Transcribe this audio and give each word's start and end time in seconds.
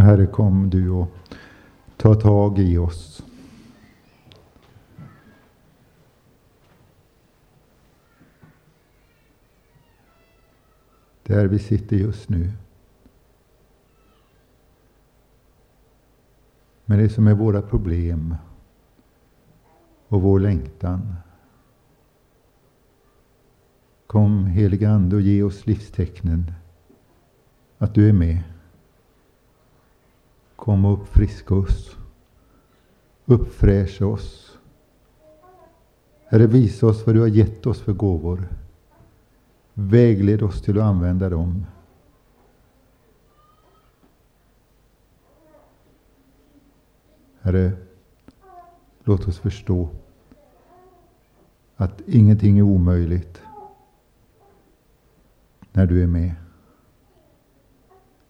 Herre, 0.00 0.26
kom 0.26 0.70
du 0.70 0.90
och 0.90 1.08
ta 1.96 2.14
tag 2.14 2.58
i 2.58 2.78
oss. 2.78 3.22
Där 11.22 11.46
vi 11.46 11.58
sitter 11.58 11.96
just 11.96 12.28
nu. 12.28 12.52
Med 16.84 16.98
det 16.98 17.08
som 17.08 17.26
är 17.26 17.34
våra 17.34 17.62
problem 17.62 18.36
och 20.08 20.22
vår 20.22 20.40
längtan. 20.40 21.14
Kom 24.06 24.46
helige 24.46 24.90
Ande 24.90 25.16
och 25.16 25.22
ge 25.22 25.42
oss 25.42 25.66
livstecknen 25.66 26.52
att 27.78 27.94
du 27.94 28.08
är 28.08 28.12
med. 28.12 28.53
Kom 30.56 30.84
och 30.84 30.92
uppfriska 30.92 31.54
oss. 31.54 31.96
Uppfräscha 33.24 34.06
oss. 34.06 34.58
Herre, 36.26 36.46
visa 36.46 36.86
oss 36.86 37.06
vad 37.06 37.14
du 37.14 37.20
har 37.20 37.28
gett 37.28 37.66
oss 37.66 37.80
för 37.80 37.92
gåvor. 37.92 38.48
Vägled 39.74 40.42
oss 40.42 40.62
till 40.62 40.78
att 40.78 40.84
använda 40.84 41.28
dem. 41.28 41.66
Herre, 47.40 47.72
låt 49.04 49.28
oss 49.28 49.38
förstå 49.38 49.88
att 51.76 52.00
ingenting 52.06 52.58
är 52.58 52.62
omöjligt 52.62 53.42
när 55.72 55.86
du 55.86 56.02
är 56.02 56.06
med. 56.06 56.34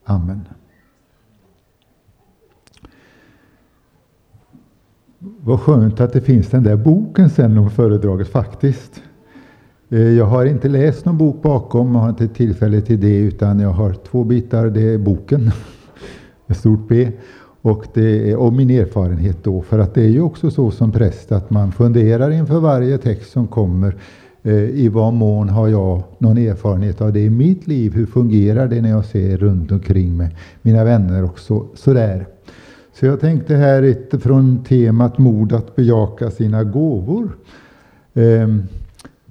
Amen. 0.05 0.49
Vad 5.41 5.61
skönt 5.61 6.01
att 6.01 6.13
det 6.13 6.21
finns 6.21 6.49
den 6.49 6.63
där 6.63 6.77
boken 6.77 7.31
sen 7.31 7.59
om 7.59 7.71
föredraget 7.71 8.29
faktiskt. 8.29 9.03
Eh, 9.91 10.01
jag 10.01 10.25
har 10.25 10.45
inte 10.45 10.69
läst 10.69 11.05
någon 11.05 11.19
bok 11.19 11.43
bakom, 11.43 11.97
och 11.97 12.03
har 12.03 12.09
inte 12.09 12.29
tillfälle 12.29 12.81
till 12.81 13.01
det, 13.01 13.19
utan 13.19 13.61
jag 13.61 13.71
har 13.71 13.93
två 13.93 14.25
bitar. 14.25 14.67
Det 14.67 14.95
är 14.95 14.99
boken 14.99 15.51
med 16.47 16.57
stort 16.57 16.89
B 16.89 17.13
och, 17.63 17.87
det 17.95 18.31
är, 18.31 18.37
och 18.37 18.53
min 18.53 18.71
erfarenhet 18.71 19.45
då. 19.45 19.63
För 19.63 19.79
att 19.79 19.95
det 19.95 20.03
är 20.03 20.09
ju 20.09 20.21
också 20.21 20.51
så 20.51 20.71
som 20.71 20.93
präst 20.93 21.33
att 21.33 21.51
man 21.51 21.73
funderar 21.73 22.31
inför 22.31 22.61
varje 22.61 22.99
text 22.99 23.33
som 23.33 23.47
kommer. 23.47 23.97
Eh, 24.43 24.55
I 24.55 24.89
vad 24.89 25.13
mån 25.13 25.49
har 25.49 25.69
jag 25.69 26.03
någon 26.19 26.39
erfarenhet 26.39 27.01
av 27.01 27.13
det 27.13 27.21
i 27.21 27.31
mitt 27.31 27.67
liv? 27.67 27.95
Hur 27.95 28.07
fungerar 28.07 28.69
det 28.69 28.81
när 28.83 28.91
jag 28.91 29.05
ser 29.05 29.37
runt 29.37 29.73
omkring 29.73 30.17
mig, 30.17 30.37
mina 30.63 30.85
vänner 30.85 31.25
och 31.25 31.39
så, 31.39 31.67
sådär. 31.75 32.27
Så 32.95 33.07
jag 33.07 33.21
tänkte 33.21 33.55
här 33.55 33.83
utifrån 33.83 34.65
temat 34.65 35.19
mod 35.19 35.53
att 35.53 35.77
bejaka 35.77 36.31
sina 36.31 36.65
gåvor. 36.65 37.37
Ehm, 38.15 38.63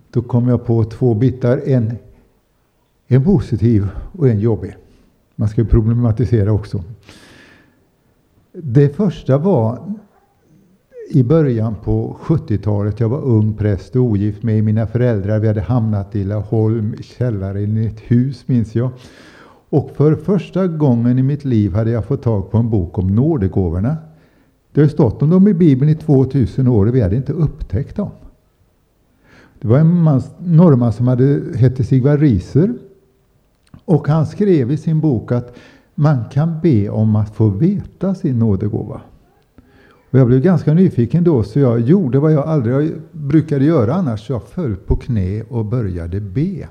då 0.09 0.21
kom 0.21 0.47
jag 0.47 0.65
på 0.65 0.83
två 0.83 1.13
bitar. 1.13 1.61
En, 1.65 1.97
en 3.07 3.23
positiv 3.23 3.87
och 4.11 4.29
en 4.29 4.39
jobbig. 4.39 4.75
Man 5.35 5.49
ska 5.49 5.63
problematisera 5.63 6.51
också. 6.51 6.83
Det 8.51 8.95
första 8.95 9.37
var 9.37 9.79
i 11.09 11.23
början 11.23 11.75
på 11.83 12.17
70-talet. 12.21 12.99
Jag 12.99 13.09
var 13.09 13.21
ung 13.21 13.53
präst 13.53 13.95
och 13.95 14.01
ogift 14.01 14.43
med 14.43 14.63
mina 14.63 14.87
föräldrar. 14.87 15.39
Vi 15.39 15.47
hade 15.47 15.61
hamnat 15.61 16.15
i 16.15 16.23
Laholm, 16.23 16.95
källaren 17.01 17.77
i 17.77 17.85
ett 17.85 17.99
hus 17.99 18.47
minns 18.47 18.75
jag. 18.75 18.89
Och 19.73 19.91
för 19.95 20.15
första 20.15 20.67
gången 20.67 21.19
i 21.19 21.23
mitt 21.23 21.45
liv 21.45 21.73
hade 21.73 21.91
jag 21.91 22.05
fått 22.05 22.23
tag 22.23 22.51
på 22.51 22.57
en 22.57 22.69
bok 22.69 22.97
om 22.97 23.07
nådegåvorna. 23.07 23.97
Det 24.71 24.81
har 24.81 24.87
stått 24.87 25.21
om 25.21 25.29
dem 25.29 25.47
i 25.47 25.53
Bibeln 25.53 25.91
i 25.91 25.95
2000 25.95 26.67
år 26.67 26.85
och 26.85 26.95
vi 26.95 27.01
hade 27.01 27.15
inte 27.15 27.33
upptäckt 27.33 27.95
dem. 27.95 28.09
Det 29.61 29.67
var 29.67 29.79
en 29.79 30.21
norrman 30.39 30.93
som 30.93 31.07
hade, 31.07 31.41
hette 31.55 31.83
Sigvard 31.83 32.19
Riser. 32.19 32.73
Och 33.85 34.07
han 34.07 34.25
skrev 34.25 34.71
i 34.71 34.77
sin 34.77 34.99
bok 34.99 35.31
att 35.31 35.55
man 35.95 36.17
kan 36.31 36.59
be 36.61 36.89
om 36.89 37.15
att 37.15 37.35
få 37.35 37.47
veta 37.47 38.15
sin 38.15 38.39
nådegåva. 38.39 39.01
Och 40.11 40.19
jag 40.19 40.27
blev 40.27 40.41
ganska 40.41 40.73
nyfiken 40.73 41.23
då, 41.23 41.43
så 41.43 41.59
jag 41.59 41.79
gjorde 41.79 42.19
vad 42.19 42.33
jag 42.33 42.47
aldrig 42.47 42.91
brukade 43.11 43.65
göra 43.65 43.93
annars. 43.93 44.29
Jag 44.29 44.43
föll 44.43 44.75
på 44.75 44.95
knä 44.95 45.43
och 45.49 45.65
började 45.65 46.19
be. 46.21 46.67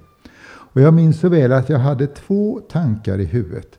Och 0.72 0.80
jag 0.80 0.94
minns 0.94 1.20
så 1.20 1.28
väl 1.28 1.52
att 1.52 1.68
jag 1.68 1.78
hade 1.78 2.06
två 2.06 2.60
tankar 2.68 3.18
i 3.18 3.24
huvudet. 3.24 3.78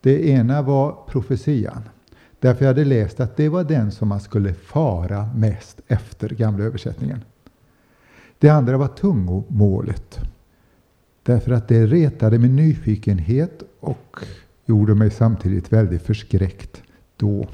Det 0.00 0.28
ena 0.28 0.62
var 0.62 0.96
profetian. 1.08 1.82
Därför 2.40 2.64
jag 2.64 2.70
hade 2.70 2.84
läst 2.84 3.20
att 3.20 3.36
det 3.36 3.48
var 3.48 3.64
den 3.64 3.92
som 3.92 4.08
man 4.08 4.20
skulle 4.20 4.54
fara 4.54 5.30
mest 5.34 5.80
efter, 5.86 6.28
gamla 6.28 6.64
översättningen. 6.64 7.24
Det 8.38 8.48
andra 8.48 8.76
var 8.76 8.88
tungomålet. 8.88 10.18
Därför 11.22 11.52
att 11.52 11.68
det 11.68 11.86
retade 11.86 12.38
min 12.38 12.56
nyfikenhet 12.56 13.62
och 13.80 14.20
gjorde 14.66 14.94
mig 14.94 15.10
samtidigt 15.10 15.72
väldigt 15.72 16.02
förskräckt 16.02 16.82
då. 17.16 17.46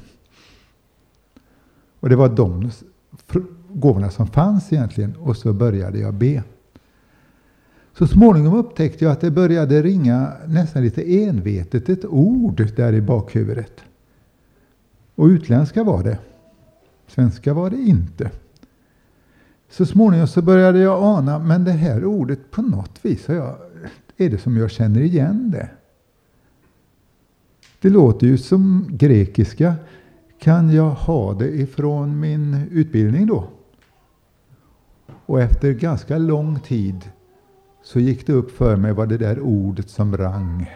Och 2.00 2.08
det 2.08 2.16
var 2.16 2.28
de 2.28 2.70
gåvorna 3.68 4.10
som 4.10 4.26
fanns 4.26 4.72
egentligen 4.72 5.16
och 5.16 5.36
så 5.36 5.52
började 5.52 5.98
jag 5.98 6.14
be. 6.14 6.42
Så 7.98 8.06
småningom 8.06 8.54
upptäckte 8.54 9.04
jag 9.04 9.12
att 9.12 9.20
det 9.20 9.30
började 9.30 9.82
ringa 9.82 10.32
nästan 10.46 10.82
lite 10.82 11.02
envetet 11.02 11.88
ett 11.88 12.04
ord 12.04 12.70
där 12.76 12.92
i 12.92 13.00
bakhuvudet. 13.00 13.80
Och 15.14 15.26
utländska 15.26 15.84
var 15.84 16.02
det. 16.02 16.18
Svenska 17.06 17.54
var 17.54 17.70
det 17.70 17.76
inte. 17.76 18.30
Så 19.70 19.86
småningom 19.86 20.26
så 20.26 20.42
började 20.42 20.78
jag 20.78 21.02
ana, 21.02 21.38
men 21.38 21.64
det 21.64 21.72
här 21.72 22.04
ordet 22.04 22.50
på 22.50 22.62
något 22.62 22.98
vis 23.02 23.28
jag, 23.28 23.56
är 24.16 24.30
det 24.30 24.38
som 24.38 24.56
jag 24.56 24.70
känner 24.70 25.00
igen 25.00 25.50
det. 25.50 25.68
Det 27.80 27.88
låter 27.88 28.26
ju 28.26 28.38
som 28.38 28.86
grekiska. 28.90 29.74
Kan 30.38 30.74
jag 30.74 30.90
ha 30.90 31.34
det 31.34 31.48
ifrån 31.48 32.20
min 32.20 32.68
utbildning 32.70 33.26
då? 33.26 33.48
Och 35.26 35.40
efter 35.40 35.72
ganska 35.72 36.18
lång 36.18 36.60
tid 36.60 37.10
så 37.84 38.00
gick 38.00 38.26
det 38.26 38.32
upp 38.32 38.50
för 38.50 38.76
mig 38.76 38.92
vad 38.92 39.08
det 39.08 39.18
där 39.18 39.40
ordet 39.40 39.90
som 39.90 40.16
rang. 40.16 40.70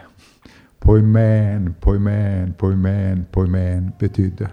poimän, 0.79 1.75
poimän, 1.79 2.53
poimän, 2.53 3.25
poimän, 3.31 3.91
betydde. 3.99 4.49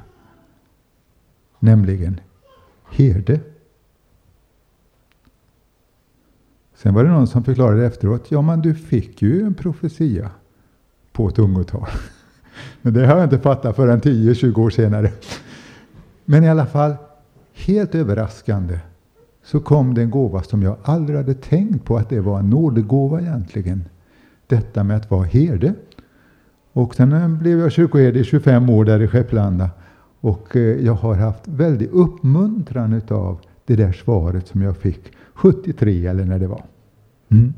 Nämligen 1.58 2.20
herde. 2.90 3.40
Sen 6.74 6.94
var 6.94 7.04
det 7.04 7.10
någon 7.10 7.26
som 7.26 7.44
förklarade 7.44 7.86
efteråt, 7.86 8.30
ja 8.30 8.42
men 8.42 8.60
du 8.60 8.74
fick 8.74 9.22
ju 9.22 9.42
en 9.42 9.54
profetia 9.54 10.30
på 11.12 11.30
tungotal. 11.30 11.88
Men 12.82 12.94
det 12.94 13.06
har 13.06 13.16
jag 13.16 13.24
inte 13.24 13.38
fattat 13.38 13.76
förrän 13.76 14.00
10-20 14.00 14.58
år 14.58 14.70
senare. 14.70 15.12
Men 16.24 16.44
i 16.44 16.48
alla 16.48 16.66
fall, 16.66 16.94
helt 17.54 17.94
överraskande 17.94 18.80
så 19.46 19.60
kom 19.60 19.94
det 19.94 20.02
en 20.02 20.10
gåva 20.10 20.42
som 20.42 20.62
jag 20.62 20.76
aldrig 20.82 21.16
hade 21.16 21.34
tänkt 21.34 21.84
på 21.84 21.96
att 21.96 22.08
det 22.08 22.20
var 22.20 22.38
en 22.38 22.50
nådegåva 22.50 23.20
egentligen. 23.20 23.84
Detta 24.46 24.84
med 24.84 24.96
att 24.96 25.10
vara 25.10 25.24
herde. 25.24 25.74
Och 26.72 26.94
sen 26.94 27.12
eh, 27.12 27.28
blev 27.28 27.58
jag 27.58 27.72
kyrkoherde 27.72 28.18
i 28.18 28.24
25 28.24 28.70
år 28.70 28.84
där 28.84 29.02
i 29.02 29.08
Skepplanda. 29.08 29.70
Och 30.20 30.56
eh, 30.56 30.62
jag 30.62 30.94
har 30.94 31.14
haft 31.14 31.48
väldigt 31.48 31.90
uppmuntran 31.92 32.92
utav 32.92 33.40
det 33.66 33.76
där 33.76 33.92
svaret 33.92 34.48
som 34.48 34.62
jag 34.62 34.76
fick 34.76 35.12
73 35.34 36.06
eller 36.06 36.24
när 36.24 36.38
det 36.38 36.46
var. 36.46 36.64
Mm. 37.28 37.54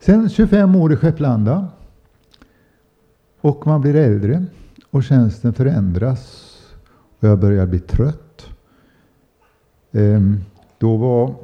Sen 0.00 0.28
25 0.28 0.76
år 0.76 0.92
i 0.92 0.96
Skepplanda. 0.96 1.68
Och 3.40 3.66
man 3.66 3.80
blir 3.80 3.96
äldre 3.96 4.44
och 4.90 5.04
tjänsten 5.04 5.52
förändras. 5.52 6.48
Och 7.20 7.28
jag 7.28 7.38
börjar 7.38 7.66
bli 7.66 7.78
trött. 7.78 8.31
Ehm, 9.92 10.40
då 10.78 10.96
var 10.96 11.34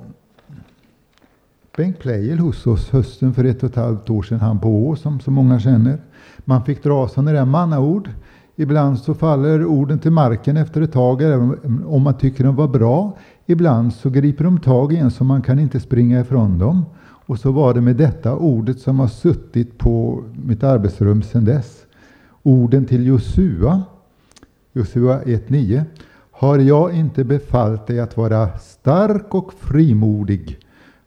Bengt 1.77 1.99
Pleijel 1.99 2.39
hos 2.39 2.67
oss 2.67 2.91
hösten 2.91 3.35
för 3.35 3.45
ett 3.45 3.63
och 3.63 3.71
ett 3.71 3.77
halvt 3.77 4.11
år 4.11 4.23
sedan, 4.23 4.41
han 4.41 4.61
på 4.61 4.89
Å 4.89 4.97
som 4.97 5.21
så 5.21 5.31
många 5.31 5.61
känner. 5.61 5.99
Man 6.39 6.65
fick 6.65 6.83
dra 6.83 7.09
sådana 7.09 7.33
där 7.33 7.45
mannaord. 7.45 8.11
Ibland 8.57 8.99
så 8.99 9.15
faller 9.15 9.65
orden 9.65 9.99
till 9.99 10.11
marken 10.11 10.57
efter 10.57 10.81
ett 10.81 10.93
tag, 10.93 11.23
även 11.23 11.85
om 11.87 12.03
man 12.03 12.19
tycker 12.19 12.45
de 12.45 12.57
var 12.57 12.69
bra. 12.69 13.17
Ibland 13.47 13.93
så 13.93 14.11
griper 14.11 14.45
de 14.45 14.61
tag 14.61 14.93
i 14.93 14.97
en 14.97 15.11
så 15.11 15.25
man 15.25 15.43
kan 15.43 15.59
inte 15.59 15.81
springa 15.81 16.21
ifrån 16.21 16.59
dem. 16.59 16.85
Och 17.01 17.39
så 17.39 17.53
var 17.53 17.75
det 17.75 17.81
med 17.81 17.97
detta 17.97 18.37
ordet 18.37 18.81
som 18.81 18.99
har 18.99 19.09
suttit 19.09 19.79
på 19.79 20.25
mitt 20.45 20.63
arbetsrum 20.65 21.23
sedan 21.23 21.45
dess. 21.45 21.87
Orden 22.43 22.87
till 22.87 23.07
Josua, 23.07 23.83
Josua 24.73 25.23
1.9. 25.23 25.85
Har 26.41 26.59
jag 26.59 26.95
inte 26.95 27.25
befallt 27.25 27.87
dig 27.87 28.01
att 28.01 28.17
vara 28.17 28.59
stark 28.59 29.35
och 29.35 29.53
frimodig, 29.53 30.59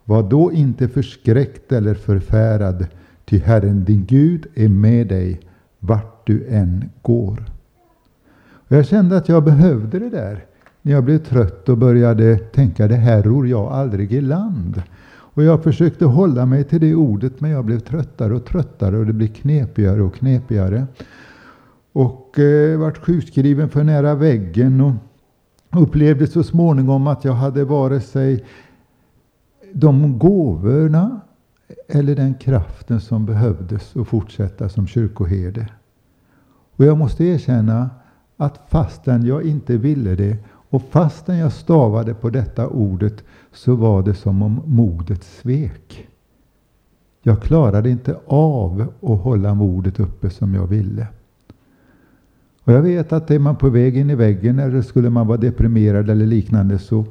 var 0.06 0.24
då 0.24 0.52
inte 0.52 0.88
förskräckt 0.88 1.72
eller 1.72 1.94
förfärad, 1.94 2.86
ty 3.26 3.40
Herren 3.40 3.84
din 3.84 4.06
Gud 4.06 4.48
är 4.56 4.70
med 4.70 5.08
dig 5.08 5.40
vart 5.80 6.28
du 6.28 6.48
än 6.48 6.90
går. 7.02 7.46
Och 8.68 8.76
jag 8.76 8.86
kände 8.86 9.18
att 9.18 9.30
jag 9.30 9.44
behövde 9.44 10.00
det 10.00 10.10
där 10.10 10.46
när 10.82 10.92
jag 10.92 11.04
blev 11.04 11.18
trött 11.18 11.70
och 11.70 11.78
började 11.78 12.38
tänka 12.38 12.88
det 12.88 12.96
här 12.96 13.24
ror 13.24 13.48
jag 13.48 13.72
aldrig 13.72 14.14
i 14.14 14.22
land. 14.22 14.82
Och 15.12 15.44
jag 15.44 15.64
försökte 15.64 16.06
hålla 16.06 16.46
mig 16.46 16.64
till 16.64 16.82
det 16.82 16.96
ordet 16.96 17.42
men 17.42 17.52
jag 17.52 17.66
blev 17.66 17.80
tröttare 17.80 18.36
och 18.36 18.46
tröttare 18.46 18.98
och 18.98 19.06
det 19.06 19.14
blev 19.14 19.28
knepigare 19.28 20.02
och 20.02 20.16
knepigare. 20.16 20.88
Och 21.92 22.40
eh, 22.40 22.80
vart 22.80 22.98
sjukskriven 22.98 23.70
för 23.70 23.84
nära 23.84 24.16
väggen 24.16 24.82
och 24.82 24.94
upplevde 25.72 26.28
så 26.28 26.44
småningom 26.44 27.08
att 27.08 27.26
jag 27.26 27.34
hade 27.34 27.66
vare 27.66 28.02
sig 28.02 28.46
de 29.74 30.20
gåvorna 30.20 31.22
eller 31.88 32.16
den 32.16 32.34
kraften 32.34 33.02
som 33.02 33.26
behövdes 33.26 33.96
att 33.96 34.08
fortsätta 34.08 34.70
som 34.70 34.88
kyrkoherde. 34.88 35.68
Och 36.76 36.86
jag 36.86 36.98
måste 36.98 37.24
erkänna 37.24 37.90
att 38.38 38.60
fastän 38.68 39.26
jag 39.26 39.44
inte 39.44 39.78
ville 39.78 40.16
det 40.16 40.38
och 40.48 40.82
fastän 40.82 41.38
jag 41.38 41.54
stavade 41.54 42.14
på 42.14 42.30
detta 42.30 42.68
ordet 42.68 43.24
så 43.52 43.76
var 43.76 44.04
det 44.04 44.14
som 44.14 44.42
om 44.42 44.62
modet 44.66 45.24
svek. 45.24 46.08
Jag 47.22 47.42
klarade 47.42 47.90
inte 47.90 48.20
av 48.26 48.94
att 49.02 49.22
hålla 49.22 49.54
modet 49.54 50.00
uppe 50.00 50.30
som 50.30 50.54
jag 50.54 50.68
ville. 50.68 51.08
Och 52.64 52.74
jag 52.74 52.82
vet 52.82 53.14
att 53.14 53.32
är 53.32 53.40
man 53.40 53.56
på 53.56 53.70
väg 53.70 53.98
in 53.98 54.10
i 54.10 54.16
väggen 54.16 54.60
eller 54.60 54.82
skulle 54.82 55.10
man 55.10 55.28
vara 55.28 55.38
deprimerad 55.38 56.10
eller 56.10 56.26
liknande 56.26 56.80
så 56.80 57.06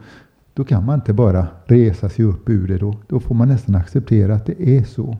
då 0.54 0.64
kan 0.64 0.84
man 0.84 0.94
inte 0.94 1.12
bara 1.12 1.46
resa 1.64 2.08
sig 2.08 2.24
upp 2.24 2.48
ur 2.48 2.68
det. 2.68 2.78
Då, 2.78 2.94
då 3.06 3.20
får 3.20 3.34
man 3.34 3.48
nästan 3.48 3.74
acceptera 3.74 4.34
att 4.34 4.46
det 4.46 4.62
är 4.62 4.84
så. 4.84 5.16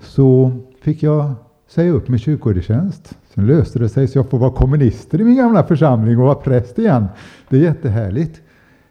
Så 0.00 0.52
fick 0.80 1.02
jag 1.02 1.34
säga 1.68 1.90
upp 1.90 2.08
min 2.08 2.18
kyrkoherdetjänst. 2.18 3.18
Sen 3.34 3.46
löste 3.46 3.78
det 3.78 3.88
sig 3.88 4.08
så 4.08 4.18
jag 4.18 4.30
får 4.30 4.38
vara 4.38 4.52
kommunister 4.52 5.20
i 5.20 5.24
min 5.24 5.36
gamla 5.36 5.64
församling 5.64 6.18
och 6.18 6.24
vara 6.24 6.34
präst 6.34 6.78
igen. 6.78 7.06
Det 7.48 7.56
är 7.56 7.60
jättehärligt. 7.60 8.40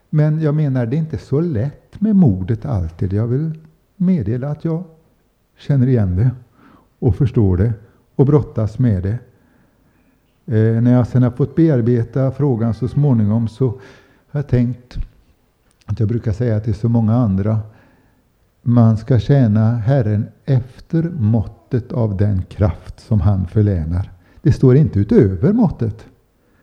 Men 0.10 0.42
jag 0.42 0.56
menar, 0.56 0.86
det 0.86 0.96
är 0.96 1.00
inte 1.00 1.18
så 1.18 1.40
lätt 1.40 2.02
med 2.02 2.16
modet 2.16 2.66
alltid. 2.66 3.14
Jag 3.14 3.28
vill 3.28 3.52
meddela 3.96 4.48
att 4.48 4.66
jag 4.66 4.84
känner 5.58 5.88
igen 5.88 6.16
det 6.16 6.32
och 7.00 7.16
förstår 7.16 7.58
det 7.58 7.74
och 8.16 8.26
brottas 8.26 8.80
med 8.80 9.04
det. 9.04 9.18
Eh, 10.46 10.82
när 10.82 10.94
jag 10.94 11.08
sedan 11.08 11.24
har 11.24 11.32
fått 11.32 11.56
bearbeta 11.56 12.32
frågan 12.32 12.74
så 12.74 12.88
småningom 12.88 13.48
så 13.48 13.68
har 14.32 14.40
jag 14.40 14.48
tänkt 14.48 14.98
att 15.86 16.00
jag 16.00 16.10
brukar 16.10 16.32
säga 16.32 16.60
till 16.60 16.76
så 16.76 16.90
många 16.90 17.16
andra 17.16 17.60
man 18.68 18.98
ska 18.98 19.20
tjäna 19.20 19.76
Herren 19.76 20.26
efter 20.46 21.04
måttet 21.04 21.92
av 21.92 22.18
den 22.18 22.42
kraft 22.42 23.00
som 23.00 23.22
han 23.22 23.48
förlänar. 23.48 24.12
Det 24.42 24.52
står 24.52 24.76
inte 24.76 25.00
utöver 25.00 25.54
måttet. 25.54 26.06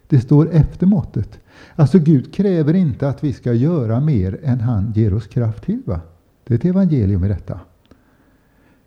Det 0.07 0.21
står 0.21 0.51
efter 0.51 0.87
måttet. 0.87 1.39
Alltså 1.77 1.99
Gud 1.99 2.35
kräver 2.35 2.75
inte 2.75 3.09
att 3.09 3.25
vi 3.25 3.33
ska 3.33 3.53
göra 3.53 4.01
mer 4.01 4.41
än 4.43 4.61
han 4.61 4.93
ger 4.95 5.15
oss 5.15 5.27
kraft 5.27 5.65
till. 5.65 5.83
Va? 5.85 6.01
Det 6.45 6.55
är 6.55 6.59
ett 6.59 6.65
evangelium 6.65 7.25
i 7.25 7.29
detta. 7.29 7.61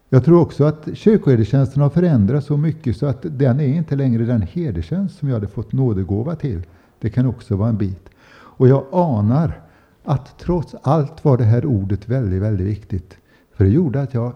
Jag 0.09 0.25
tror 0.25 0.41
också 0.41 0.63
att 0.63 0.87
kyrkoherdetjänsten 0.93 1.81
har 1.81 1.89
förändrats 1.89 2.47
så 2.47 2.57
mycket 2.57 2.97
så 2.97 3.05
att 3.05 3.25
den 3.29 3.59
är 3.59 3.67
inte 3.67 3.95
längre 3.95 4.23
den 4.25 4.41
herdetjänst 4.41 5.19
som 5.19 5.27
jag 5.27 5.35
hade 5.35 5.47
fått 5.47 5.71
nådegåva 5.71 6.35
till. 6.35 6.63
Det 6.99 7.09
kan 7.09 7.25
också 7.25 7.55
vara 7.55 7.69
en 7.69 7.77
bit. 7.77 8.09
Och 8.31 8.67
jag 8.67 8.85
anar 8.91 9.61
att 10.03 10.39
trots 10.39 10.75
allt 10.81 11.25
var 11.25 11.37
det 11.37 11.43
här 11.43 11.65
ordet 11.65 12.09
väldigt, 12.09 12.41
väldigt 12.41 12.67
viktigt. 12.67 13.17
För 13.55 13.63
det 13.63 13.69
gjorde 13.69 14.01
att 14.01 14.13
jag 14.13 14.33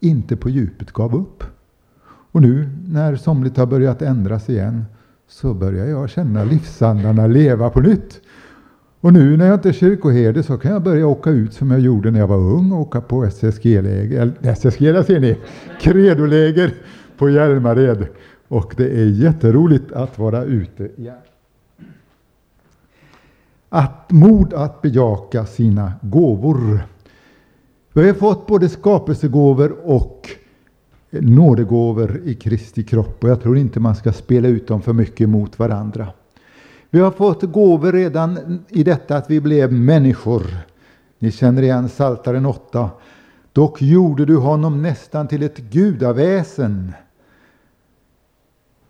inte 0.00 0.36
på 0.36 0.50
djupet 0.50 0.92
gav 0.92 1.14
upp. 1.14 1.44
Och 2.04 2.42
nu 2.42 2.70
när 2.88 3.16
somligt 3.16 3.56
har 3.56 3.66
börjat 3.66 4.02
ändras 4.02 4.48
igen 4.48 4.84
så 5.28 5.54
börjar 5.54 5.86
jag 5.86 6.10
känna 6.10 6.44
livsandarna 6.44 7.26
leva 7.26 7.70
på 7.70 7.80
nytt. 7.80 8.20
Och 9.06 9.12
nu 9.12 9.36
när 9.36 9.46
jag 9.46 9.54
inte 9.54 9.68
är 9.68 9.72
kyrkoherde 9.72 10.42
så 10.42 10.58
kan 10.58 10.72
jag 10.72 10.82
börja 10.82 11.06
åka 11.06 11.30
ut 11.30 11.54
som 11.54 11.70
jag 11.70 11.80
gjorde 11.80 12.10
när 12.10 12.18
jag 12.18 12.26
var 12.26 12.36
ung 12.36 12.72
och 12.72 12.80
åka 12.80 13.00
på 13.00 13.24
SSG-läger, 13.24 14.32
SSG 14.42 14.92
där 14.92 15.02
ser 15.02 15.20
ni, 15.20 15.36
kredoläger 15.80 16.74
på 17.16 17.30
Hjälmared. 17.30 18.06
Och 18.48 18.74
det 18.76 18.84
är 18.84 19.04
jätteroligt 19.04 19.92
att 19.92 20.18
vara 20.18 20.44
ute 20.44 20.88
igen. 20.96 21.16
Att 23.68 24.10
mod 24.10 24.54
att 24.54 24.82
bejaka 24.82 25.46
sina 25.46 25.92
gåvor. 26.00 26.80
Vi 27.92 28.06
har 28.06 28.14
fått 28.14 28.46
både 28.46 28.68
skapelsegåvor 28.68 29.76
och 29.84 30.30
nådegåvor 31.10 32.20
i 32.24 32.34
Kristi 32.34 32.84
kropp 32.84 33.24
och 33.24 33.30
jag 33.30 33.42
tror 33.42 33.58
inte 33.58 33.80
man 33.80 33.96
ska 33.96 34.12
spela 34.12 34.48
ut 34.48 34.68
dem 34.68 34.82
för 34.82 34.92
mycket 34.92 35.28
mot 35.28 35.58
varandra. 35.58 36.08
Vi 36.96 37.02
har 37.02 37.10
fått 37.10 37.42
gåvor 37.42 37.92
redan 37.92 38.64
i 38.68 38.82
detta 38.82 39.16
att 39.16 39.30
vi 39.30 39.40
blev 39.40 39.72
människor. 39.72 40.42
Ni 41.18 41.30
känner 41.30 41.62
igen 41.62 41.88
Saltaren 41.88 42.46
8. 42.46 42.90
Dock 43.52 43.82
gjorde 43.82 44.24
du 44.24 44.36
honom 44.36 44.82
nästan 44.82 45.28
till 45.28 45.42
ett 45.42 45.58
gudaväsen. 45.58 46.92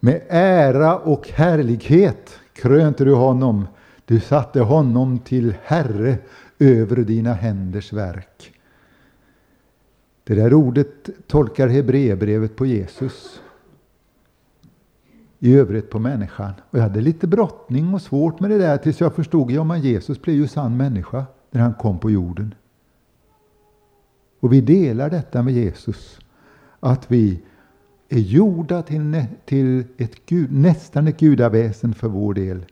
Med 0.01 0.23
ära 0.29 0.99
och 0.99 1.29
härlighet 1.29 2.39
krönte 2.53 3.05
du 3.05 3.15
honom. 3.15 3.69
Du 4.05 4.21
satte 4.21 4.61
honom 4.61 5.19
till 5.19 5.55
Herre 5.63 6.19
över 6.59 6.97
dina 6.97 7.33
händers 7.35 7.93
verk. 7.93 8.53
Det 10.25 10.35
där 10.35 10.55
ordet 10.55 11.11
tolkar 11.27 11.69
Hebreerbrevet 11.69 12.57
på 12.57 12.67
Jesus. 12.67 13.41
I 15.47 15.55
övrigt 15.55 15.91
på 15.91 15.99
människan. 15.99 16.53
Och 16.71 16.79
jag 16.79 16.83
hade 16.83 17.01
lite 17.01 17.27
brottning 17.27 17.95
och 17.95 18.03
svårt 18.03 18.41
med 18.41 18.51
det 18.51 18.59
där 18.59 18.77
tills 18.79 19.01
jag 19.01 19.15
förstod, 19.15 19.51
ja 19.51 19.65
men 19.65 19.81
Jesus 19.81 20.23
blev 20.23 20.37
ju 20.37 20.49
sann 20.49 20.77
människa 20.77 21.25
när 21.51 21.61
han 21.61 21.75
kom 21.75 21.99
på 21.99 22.11
jorden. 22.11 22.55
Och 24.41 24.53
vi 24.53 24.61
delar 24.61 25.11
detta 25.11 25.43
med 25.43 25.55
Jesus. 25.55 26.21
Att 26.81 27.11
vi 27.11 27.43
är 28.09 28.19
gjorda 28.19 28.83
till, 28.83 29.25
till 29.45 29.85
ett 29.97 30.27
gud, 30.27 30.53
nästan 30.53 31.09
ett 31.09 31.21
gudaväsen 31.21 31.95
för 31.95 32.09
vår 32.09 32.35
del. 32.35 32.65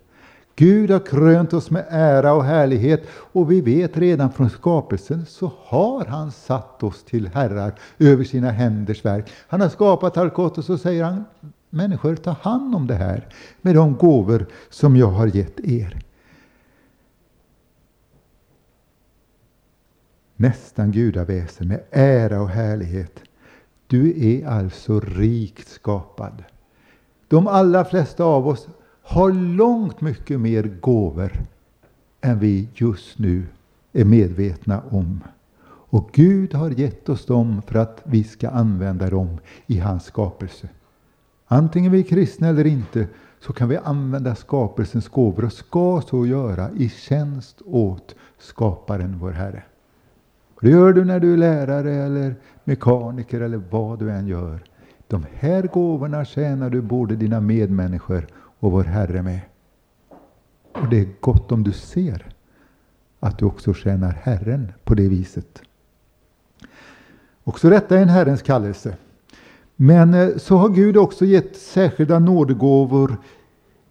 Gud 0.56 0.91
har 0.91 1.06
krönt 1.06 1.53
oss 1.53 1.71
med 1.71 1.87
ära 1.88 2.32
och 2.32 2.44
härlighet 2.44 3.06
och 3.11 3.50
vi 3.50 3.61
vet 3.61 3.97
redan 3.97 4.32
från 4.32 4.50
skapelsen 4.50 5.26
så 5.26 5.53
har 5.65 6.05
han 6.05 6.32
satt 6.32 6.82
oss 6.82 7.05
till 7.05 7.29
herrar 7.35 7.75
över 7.99 8.25
sina 8.25 8.50
händers 8.50 9.05
verk. 9.05 9.31
Han 9.49 9.61
har 9.61 9.69
skapat 9.69 10.17
allt 10.17 10.35
gott 10.35 10.59
och 10.59 10.65
så 10.65 10.79
säger 10.79 11.05
han 11.05 11.25
människor 11.75 12.17
ta 12.17 12.31
hand 12.31 12.75
om 12.75 12.87
det 12.87 12.95
här 12.95 13.28
med 13.62 13.75
de 13.75 13.97
gåvor 13.97 14.47
som 14.71 14.97
jag 14.97 15.11
har 15.11 15.26
gett 15.26 15.61
er. 15.61 15.99
Nästan 20.37 20.93
gudaväsen 20.93 21.69
med 21.69 21.81
ära 21.90 22.43
och 22.43 22.49
härlighet. 22.49 23.21
Du 23.87 24.26
är 24.26 24.47
alltså 24.47 25.00
rikt 25.00 25.69
skapad. 25.69 26.45
De 27.28 27.47
allra 27.47 27.85
flesta 27.85 28.25
av 28.25 28.49
oss 28.49 28.69
har 29.02 29.33
långt 29.33 30.00
mycket 30.00 30.40
mer 30.40 30.62
gåvor 30.62 31.33
än 32.21 32.38
vi 32.38 32.69
just 32.75 33.19
nu 33.19 33.47
är 33.93 34.04
medvetna 34.04 34.83
om. 34.90 35.21
Och 35.66 36.11
Gud 36.12 36.54
har 36.54 36.71
gett 36.71 37.09
oss 37.09 37.26
dem 37.26 37.62
för 37.66 37.78
att 37.78 38.02
vi 38.04 38.25
ska 38.25 38.49
använda 38.49 39.11
dem 39.11 39.38
i 39.66 39.78
hans 39.78 40.04
skapelse. 40.04 40.69
Antingen 41.46 41.92
vi 41.92 41.98
är 41.98 42.02
kristna 42.02 42.48
eller 42.48 42.66
inte 42.66 43.08
så 43.40 43.52
kan 43.52 43.68
vi 43.68 43.76
använda 43.76 44.34
skapelsens 44.34 45.08
gåvor 45.08 45.44
och 45.44 45.52
ska 45.52 46.02
så 46.10 46.26
göra 46.26 46.70
i 46.70 46.88
tjänst 46.88 47.62
åt 47.64 48.14
skaparen 48.38 49.18
vår 49.18 49.30
Herre. 49.30 49.62
Det 50.60 50.70
gör 50.70 50.92
du 50.92 51.04
när 51.04 51.20
du 51.20 51.32
är 51.32 51.36
lärare 51.36 51.94
eller 51.94 52.34
mekaniker 52.64 53.40
eller 53.40 53.62
vad 53.70 53.98
du 53.98 54.10
än 54.10 54.26
gör. 54.26 54.64
De 55.06 55.26
här 55.34 55.62
gåvorna 55.62 56.24
tjänar 56.24 56.70
du 56.70 56.82
både 56.82 57.16
dina 57.16 57.40
medmänniskor 57.40 58.26
och 58.34 58.72
vår 58.72 58.84
Herre 58.84 59.22
med. 59.22 59.40
Och 60.72 60.88
det 60.88 61.00
är 61.00 61.08
gott 61.20 61.52
om 61.52 61.64
du 61.64 61.72
ser 61.72 62.26
att 63.20 63.38
du 63.38 63.44
också 63.44 63.74
tjänar 63.74 64.18
Herren 64.22 64.72
på 64.84 64.94
det 64.94 65.08
viset. 65.08 65.62
Också 67.44 67.70
detta 67.70 67.98
är 67.98 68.02
en 68.02 68.08
Herrens 68.08 68.42
kallelse. 68.42 68.96
Men 69.76 70.14
eh, 70.14 70.37
så 70.37 70.57
har 70.57 70.69
Gud 70.69 70.97
också 70.97 71.25
gett 71.25 71.57
särskilda 71.57 72.19
nådegåvor 72.19 73.16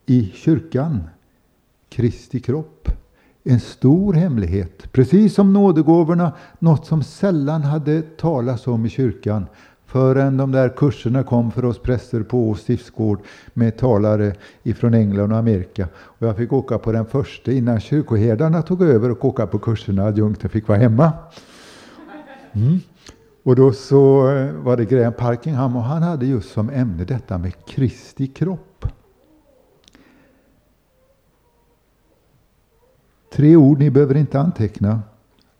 i 0.06 0.32
kyrkan, 0.36 1.04
Kristi 1.90 2.40
kropp. 2.40 2.90
En 3.44 3.60
stor 3.60 4.14
hemlighet, 4.14 4.92
precis 4.92 5.34
som 5.34 5.54
nådegåvorna, 5.54 6.32
något 6.60 6.86
som 6.86 7.04
sällan 7.04 7.62
hade 7.62 8.02
talats 8.02 8.68
om 8.68 8.86
i 8.86 8.90
kyrkan 8.90 9.46
förrän 9.94 10.38
de 10.38 10.52
där 10.52 10.70
kurserna 10.70 11.24
kom 11.24 11.52
för 11.52 11.66
oss 11.66 11.80
präster 11.80 12.24
på 12.24 12.50
Ås 12.50 12.60
stiftsgård 12.60 13.20
med 13.54 13.78
talare 13.78 14.36
ifrån 14.64 14.94
England 14.94 15.32
och 15.32 15.38
Amerika. 15.38 15.88
Och 15.96 16.28
jag 16.28 16.38
fick 16.38 16.54
åka 16.54 16.78
på 16.78 16.92
den 16.92 17.06
första 17.06 17.52
innan 17.52 17.80
kyrkoherdarna 17.80 18.62
tog 18.62 18.82
över 18.82 19.12
och 19.12 19.26
åka 19.26 19.48
på 19.48 19.60
kurserna. 19.60 20.04
Adjunkten 20.04 20.50
fick 20.50 20.68
vara 20.68 20.78
hemma. 20.78 21.12
Mm. 22.52 22.80
Och 23.44 23.56
då 23.56 23.74
så 23.74 24.30
eh, 24.30 24.54
var 24.54 24.78
det 24.78 24.86
Graham 24.86 25.14
Parkingham 25.14 25.76
och 25.76 25.84
han 25.84 26.04
hade 26.04 26.26
just 26.26 26.52
som 26.52 26.70
ämne 26.70 27.04
detta 27.04 27.38
med 27.38 27.66
Kristi 27.66 28.28
kropp. 28.28 28.86
Tre 33.34 33.56
ord, 33.56 33.80
ni 33.80 33.90
behöver 33.90 34.16
inte 34.16 34.40
anteckna. 34.40 35.02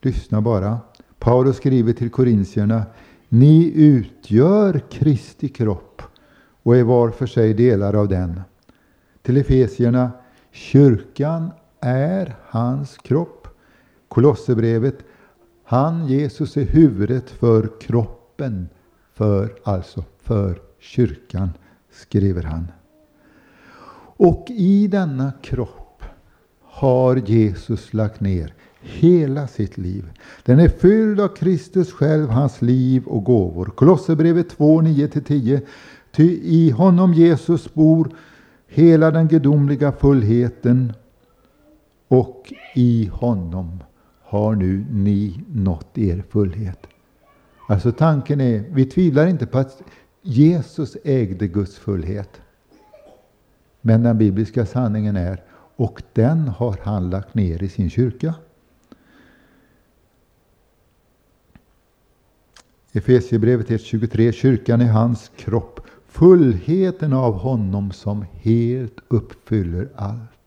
Lyssna 0.02 0.42
bara. 0.42 0.80
Paulus 1.20 1.58
skriver 1.58 1.94
till 1.94 2.10
korintierna. 2.10 2.84
Ni 3.30 3.72
utgör 3.76 4.82
Kristi 4.90 5.50
kropp 5.50 6.02
och 6.64 6.78
är 6.78 6.84
var 6.84 7.10
för 7.10 7.26
sig 7.26 7.54
delar 7.54 7.94
av 7.94 8.08
den. 8.08 8.42
Till 9.22 9.38
Efesierna. 9.38 10.12
Kyrkan 10.52 11.52
är 11.80 12.36
hans 12.46 12.98
kropp. 12.98 13.48
Kolosserbrevet. 14.08 14.98
Han, 15.64 16.08
Jesus, 16.08 16.58
är 16.58 16.66
huvudet 16.66 17.30
för 17.30 17.70
kroppen, 17.82 18.70
för, 19.14 19.56
alltså 19.64 20.04
för 20.22 20.62
kyrkan, 20.80 21.50
skriver 21.92 22.44
han. 22.44 22.72
Och 24.18 24.46
i 24.50 24.88
denna 24.88 25.32
kropp 25.42 26.04
har 26.62 27.16
Jesus 27.16 27.94
lagt 27.94 28.20
ner 28.20 28.54
hela 28.82 29.48
sitt 29.48 29.78
liv. 29.78 30.12
Den 30.44 30.60
är 30.60 30.70
fylld 30.70 31.20
av 31.20 31.28
Kristus 31.28 31.92
själv, 31.92 32.30
hans 32.30 32.62
liv 32.62 33.04
och 33.06 33.24
gåvor. 33.24 33.66
Kolosserbrevet 33.66 34.50
2, 34.50 34.82
9-10. 34.82 35.62
Ty 36.12 36.40
i 36.44 36.70
honom 36.70 37.14
Jesus 37.14 37.74
bor 37.74 38.16
hela 38.68 39.12
den 39.12 39.28
gudomliga 39.28 39.92
fullheten 39.92 40.94
och 42.08 42.54
i 42.76 43.10
honom 43.14 43.80
har 44.34 44.56
nu 44.56 44.86
ni 44.92 45.44
nått 45.48 45.98
er 45.98 46.24
fullhet. 46.30 46.88
Alltså 47.68 47.92
tanken 47.92 48.42
är, 48.42 48.64
vi 48.70 48.86
tvivlar 48.86 49.28
inte 49.28 49.46
på 49.46 49.58
att 49.58 49.82
Jesus 50.22 50.98
ägde 51.04 51.48
Guds 51.48 51.78
fullhet. 51.78 52.42
Men 53.82 54.04
den 54.04 54.18
bibliska 54.18 54.66
sanningen 54.66 55.16
är, 55.16 55.44
och 55.76 56.04
den 56.14 56.48
har 56.48 56.78
han 56.84 57.10
lagt 57.10 57.34
ner 57.34 57.64
i 57.64 57.70
sin 57.70 57.90
kyrka. 57.90 58.36
Efesierbrevet 62.92 63.70
1.23. 63.70 64.32
Kyrkan 64.32 64.82
är 64.82 64.92
hans 64.92 65.32
kropp, 65.36 65.80
fullheten 66.08 67.14
av 67.14 67.34
honom 67.34 67.92
som 67.92 68.26
helt 68.34 68.98
uppfyller 69.08 69.90
allt. 69.96 70.43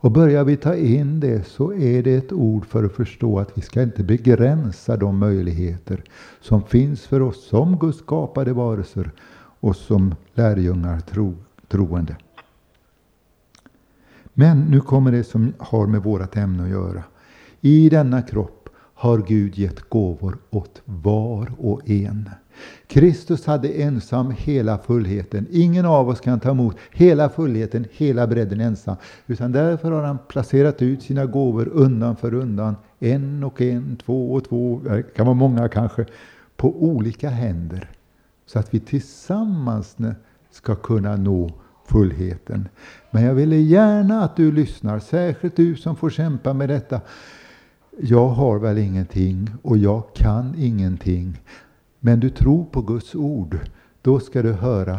Och 0.00 0.12
börjar 0.12 0.44
vi 0.44 0.56
ta 0.56 0.74
in 0.74 1.20
det 1.20 1.46
så 1.46 1.72
är 1.72 2.02
det 2.02 2.14
ett 2.14 2.32
ord 2.32 2.66
för 2.66 2.84
att 2.84 2.92
förstå 2.92 3.38
att 3.38 3.58
vi 3.58 3.62
ska 3.62 3.82
inte 3.82 4.02
begränsa 4.02 4.96
de 4.96 5.18
möjligheter 5.18 6.04
som 6.40 6.62
finns 6.62 7.06
för 7.06 7.22
oss 7.22 7.48
som 7.48 7.78
Guds 7.78 7.98
skapade 7.98 8.52
varelser 8.52 9.10
och 9.60 9.76
som 9.76 10.14
lärjungar 10.34 11.00
tro, 11.00 11.34
troende. 11.68 12.16
Men 14.34 14.60
nu 14.60 14.80
kommer 14.80 15.12
det 15.12 15.24
som 15.24 15.52
har 15.58 15.86
med 15.86 16.02
vårt 16.02 16.36
ämne 16.36 16.62
att 16.62 16.70
göra. 16.70 17.02
I 17.60 17.88
denna 17.88 18.22
kropp 18.22 18.57
har 18.98 19.18
Gud 19.18 19.58
gett 19.58 19.80
gåvor 19.80 20.38
åt 20.50 20.82
var 20.84 21.52
och 21.58 21.90
en. 21.90 22.30
Kristus 22.86 23.46
hade 23.46 23.68
ensam 23.68 24.34
hela 24.38 24.78
fullheten. 24.78 25.46
Ingen 25.50 25.86
av 25.86 26.08
oss 26.08 26.20
kan 26.20 26.40
ta 26.40 26.50
emot 26.50 26.76
hela 26.90 27.28
fullheten, 27.28 27.86
hela 27.92 28.26
bredden 28.26 28.60
ensam. 28.60 28.96
Utan 29.26 29.52
därför 29.52 29.90
har 29.90 30.02
han 30.02 30.18
placerat 30.28 30.82
ut 30.82 31.02
sina 31.02 31.26
gåvor 31.26 31.68
undan 31.72 32.16
för 32.16 32.34
undan. 32.34 32.76
En 32.98 33.44
och 33.44 33.60
en, 33.60 33.96
två 33.96 34.32
och 34.32 34.44
två, 34.44 34.80
det 34.84 35.02
kan 35.02 35.26
vara 35.26 35.34
många 35.34 35.68
kanske, 35.68 36.06
på 36.56 36.82
olika 36.82 37.28
händer. 37.28 37.90
Så 38.46 38.58
att 38.58 38.74
vi 38.74 38.80
tillsammans 38.80 39.96
ska 40.50 40.74
kunna 40.74 41.16
nå 41.16 41.50
fullheten. 41.86 42.68
Men 43.10 43.22
jag 43.22 43.34
ville 43.34 43.56
gärna 43.56 44.24
att 44.24 44.36
du 44.36 44.52
lyssnar, 44.52 44.98
särskilt 44.98 45.56
du 45.56 45.76
som 45.76 45.96
får 45.96 46.10
kämpa 46.10 46.52
med 46.52 46.68
detta. 46.68 47.00
Jag 48.00 48.28
har 48.28 48.58
väl 48.58 48.78
ingenting 48.78 49.50
och 49.62 49.78
jag 49.78 50.02
kan 50.14 50.54
ingenting. 50.58 51.40
Men 52.00 52.20
du 52.20 52.30
tror 52.30 52.64
på 52.64 52.82
Guds 52.82 53.14
ord, 53.14 53.58
då 54.02 54.20
ska 54.20 54.42
du 54.42 54.52
höra 54.52 54.98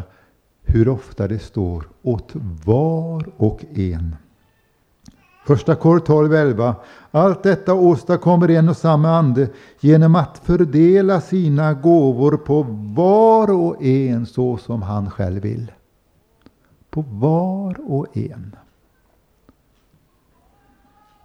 hur 0.64 0.90
ofta 0.90 1.28
det 1.28 1.40
står 1.40 1.88
åt 2.02 2.32
var 2.66 3.30
och 3.38 3.66
en. 3.76 4.16
Första 5.46 5.76
kor 5.76 6.00
12.11. 6.00 6.76
Allt 7.12 7.44
detta 7.44 7.74
åstadkommer 7.74 8.50
en 8.50 8.70
och 8.70 8.78
samma 8.78 9.10
ande 9.10 9.50
genom 9.80 10.16
att 10.16 10.38
fördela 10.38 11.22
sina 11.22 11.74
gåvor 11.74 12.38
på 12.38 12.66
var 12.96 13.52
och 13.52 13.84
en 13.84 14.26
så 14.26 14.58
som 14.58 14.82
han 14.82 15.12
själv 15.12 15.42
vill. 15.42 15.72
På 16.90 17.02
var 17.02 17.78
och 17.92 18.18
en. 18.18 18.56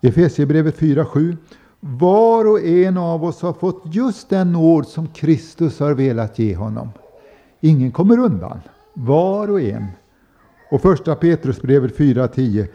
Efesierbrevet 0.00 0.78
4.7. 0.78 1.36
Var 1.86 2.44
och 2.44 2.60
en 2.60 2.96
av 2.96 3.24
oss 3.24 3.42
har 3.42 3.52
fått 3.52 3.82
just 3.84 4.28
den 4.28 4.52
nåd 4.52 4.86
som 4.86 5.06
Kristus 5.06 5.80
har 5.80 5.94
velat 5.94 6.38
ge 6.38 6.56
honom. 6.56 6.88
Ingen 7.60 7.92
kommer 7.92 8.18
undan. 8.18 8.60
Var 8.94 9.50
och 9.50 9.60
en. 9.60 9.86
Och 10.70 10.80
första 10.80 11.14
Petrusbrevet 11.14 11.98
4.10. 11.98 12.66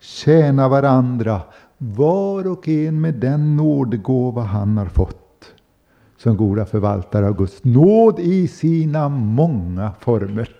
Tjäna 0.00 0.68
varandra, 0.68 1.40
var 1.78 2.46
och 2.46 2.68
en 2.68 3.00
med 3.00 3.14
den 3.14 3.56
nådegåva 3.56 4.42
han 4.42 4.78
har 4.78 4.86
fått. 4.86 5.44
Som 6.16 6.36
goda 6.36 6.66
förvaltare 6.66 7.28
av 7.28 7.36
Guds 7.36 7.64
nåd 7.64 8.18
i 8.18 8.48
sina 8.48 9.08
många 9.08 9.92
former. 10.00 10.56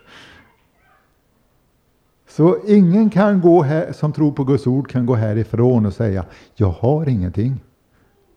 Så 2.28 2.56
ingen 2.66 3.10
kan 3.10 3.40
gå 3.40 3.62
här, 3.62 3.92
som 3.92 4.12
tror 4.12 4.32
på 4.32 4.44
Guds 4.44 4.66
ord 4.66 4.88
kan 4.88 5.06
gå 5.06 5.14
härifrån 5.14 5.86
och 5.86 5.94
säga, 5.94 6.24
jag 6.54 6.70
har 6.70 7.08
ingenting. 7.08 7.60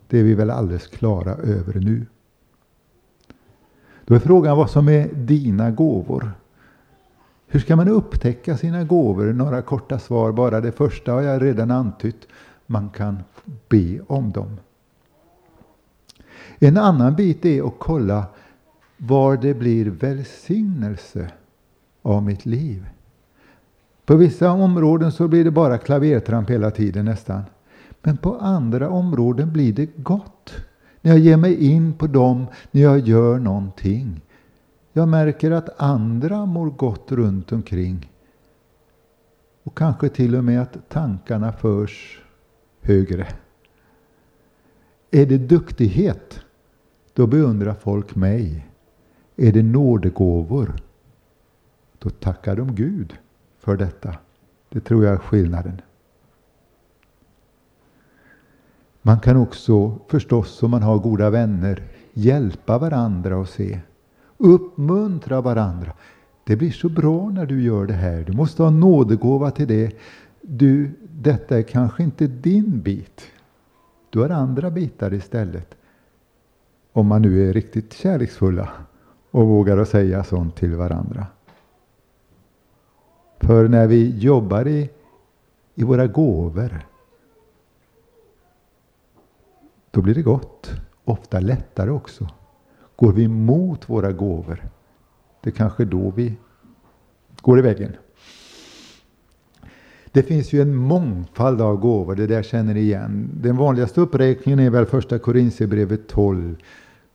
Det 0.08 0.18
är 0.18 0.22
vi 0.22 0.34
väl 0.34 0.50
alldeles 0.50 0.86
klara 0.86 1.34
över 1.34 1.80
nu. 1.80 2.06
Då 4.04 4.14
är 4.14 4.18
frågan 4.18 4.56
vad 4.56 4.70
som 4.70 4.88
är 4.88 5.08
dina 5.14 5.70
gåvor. 5.70 6.32
Hur 7.46 7.60
ska 7.60 7.76
man 7.76 7.88
upptäcka 7.88 8.56
sina 8.56 8.84
gåvor? 8.84 9.32
Några 9.32 9.62
korta 9.62 9.98
svar 9.98 10.32
bara. 10.32 10.60
Det 10.60 10.72
första 10.72 11.12
har 11.12 11.22
jag 11.22 11.42
redan 11.42 11.70
antytt. 11.70 12.28
Man 12.66 12.90
kan 12.90 13.18
be 13.68 14.00
om 14.06 14.32
dem. 14.32 14.56
En 16.58 16.76
annan 16.76 17.14
bit 17.14 17.44
är 17.44 17.66
att 17.66 17.74
kolla 17.78 18.26
var 18.96 19.36
det 19.36 19.54
blir 19.54 19.90
välsignelse 19.90 21.30
av 22.02 22.22
mitt 22.22 22.46
liv. 22.46 22.86
På 24.06 24.16
vissa 24.16 24.50
områden 24.50 25.12
så 25.12 25.28
blir 25.28 25.44
det 25.44 25.50
bara 25.50 25.78
klavertramp 25.78 26.50
hela 26.50 26.70
tiden 26.70 27.04
nästan. 27.04 27.42
Men 28.06 28.16
på 28.16 28.36
andra 28.36 28.90
områden 28.90 29.52
blir 29.52 29.72
det 29.72 29.86
gott. 29.96 30.54
När 31.00 31.12
jag 31.12 31.20
ger 31.20 31.36
mig 31.36 31.64
in 31.64 31.92
på 31.92 32.06
dem, 32.06 32.46
när 32.70 32.82
jag 32.82 32.98
gör 32.98 33.38
någonting. 33.38 34.20
Jag 34.92 35.08
märker 35.08 35.50
att 35.50 35.80
andra 35.80 36.46
mår 36.46 36.70
gott 36.70 37.12
runt 37.12 37.52
omkring. 37.52 38.12
Och 39.62 39.78
kanske 39.78 40.08
till 40.08 40.36
och 40.36 40.44
med 40.44 40.62
att 40.62 40.88
tankarna 40.88 41.52
förs 41.52 42.22
högre. 42.80 43.26
Är 45.10 45.26
det 45.26 45.38
duktighet, 45.38 46.40
då 47.12 47.26
beundrar 47.26 47.74
folk 47.74 48.14
mig. 48.14 48.66
Är 49.36 49.52
det 49.52 49.62
nådegåvor, 49.62 50.76
då 51.98 52.10
tackar 52.10 52.56
de 52.56 52.74
Gud 52.74 53.14
för 53.58 53.76
detta. 53.76 54.14
Det 54.68 54.80
tror 54.80 55.04
jag 55.04 55.14
är 55.14 55.18
skillnaden. 55.18 55.80
Man 59.06 59.20
kan 59.20 59.36
också 59.36 59.98
förstås, 60.08 60.62
om 60.62 60.70
man 60.70 60.82
har 60.82 60.98
goda 60.98 61.30
vänner, 61.30 61.82
hjälpa 62.12 62.78
varandra 62.78 63.36
och 63.36 63.48
se. 63.48 63.80
Uppmuntra 64.36 65.40
varandra. 65.40 65.92
Det 66.44 66.56
blir 66.56 66.70
så 66.70 66.88
bra 66.88 67.30
när 67.30 67.46
du 67.46 67.62
gör 67.62 67.86
det 67.86 67.94
här. 67.94 68.24
Du 68.26 68.32
måste 68.32 68.62
ha 68.62 68.70
nådegåva 68.70 69.50
till 69.50 69.68
det. 69.68 69.96
Du, 70.40 70.90
detta 71.10 71.58
är 71.58 71.62
kanske 71.62 72.02
inte 72.02 72.26
din 72.26 72.80
bit. 72.80 73.20
Du 74.10 74.20
har 74.20 74.30
andra 74.30 74.70
bitar 74.70 75.14
istället. 75.14 75.74
Om 76.92 77.06
man 77.06 77.22
nu 77.22 77.48
är 77.48 77.52
riktigt 77.52 77.92
kärleksfulla 77.92 78.68
och 79.30 79.46
vågar 79.46 79.78
att 79.78 79.88
säga 79.88 80.24
sånt 80.24 80.56
till 80.56 80.74
varandra. 80.76 81.26
För 83.40 83.68
när 83.68 83.86
vi 83.86 84.18
jobbar 84.18 84.68
i, 84.68 84.90
i 85.74 85.82
våra 85.82 86.06
gåvor 86.06 86.86
då 89.94 90.02
blir 90.02 90.14
det 90.14 90.22
gott. 90.22 90.72
Ofta 91.04 91.40
lättare 91.40 91.90
också. 91.90 92.28
Går 92.96 93.12
vi 93.12 93.24
emot 93.24 93.90
våra 93.90 94.12
gåvor, 94.12 94.62
det 95.40 95.50
är 95.50 95.54
kanske 95.54 95.84
då 95.84 96.10
vi 96.10 96.36
går 97.40 97.58
i 97.58 97.62
väggen. 97.62 97.96
Det 100.12 100.22
finns 100.22 100.52
ju 100.52 100.62
en 100.62 100.74
mångfald 100.74 101.60
av 101.60 101.76
gåvor, 101.76 102.14
det 102.14 102.26
där 102.26 102.42
känner 102.42 102.74
ni 102.74 102.80
igen. 102.80 103.30
Den 103.34 103.56
vanligaste 103.56 104.00
uppräkningen 104.00 104.58
är 104.58 104.70
väl 104.70 104.86
första 104.86 105.18
Korinthierbrevet 105.18 106.08
12. 106.08 106.56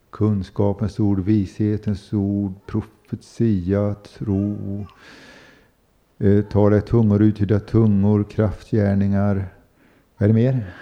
kunskapens 0.09 0.99
ord, 0.99 1.19
vishetens 1.19 2.13
ord, 2.13 2.53
profetia, 2.65 3.95
tro, 4.17 4.85
eh, 6.17 6.41
tala 6.41 6.77
i 6.77 6.81
tungor, 6.81 7.21
uttyda 7.21 7.59
tungor, 7.59 8.23
kraftgärningar. 8.23 9.47
Vad 10.17 10.29
är 10.29 10.33
det 10.33 10.33
mer? 10.33 10.73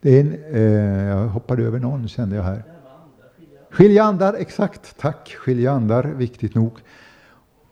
Det 0.00 0.16
är 0.16 0.20
en, 0.20 0.36
eh, 0.52 1.04
jag 1.04 1.28
hoppade 1.28 1.62
över 1.62 1.78
någon 1.78 2.08
kände 2.08 2.36
jag 2.36 2.42
här. 2.42 2.62
Skilja 3.70 4.04
andar, 4.04 4.34
exakt. 4.34 4.98
Tack. 4.98 5.34
Skilja 5.38 5.72
andar, 5.72 6.04
viktigt 6.04 6.54
nog. 6.54 6.72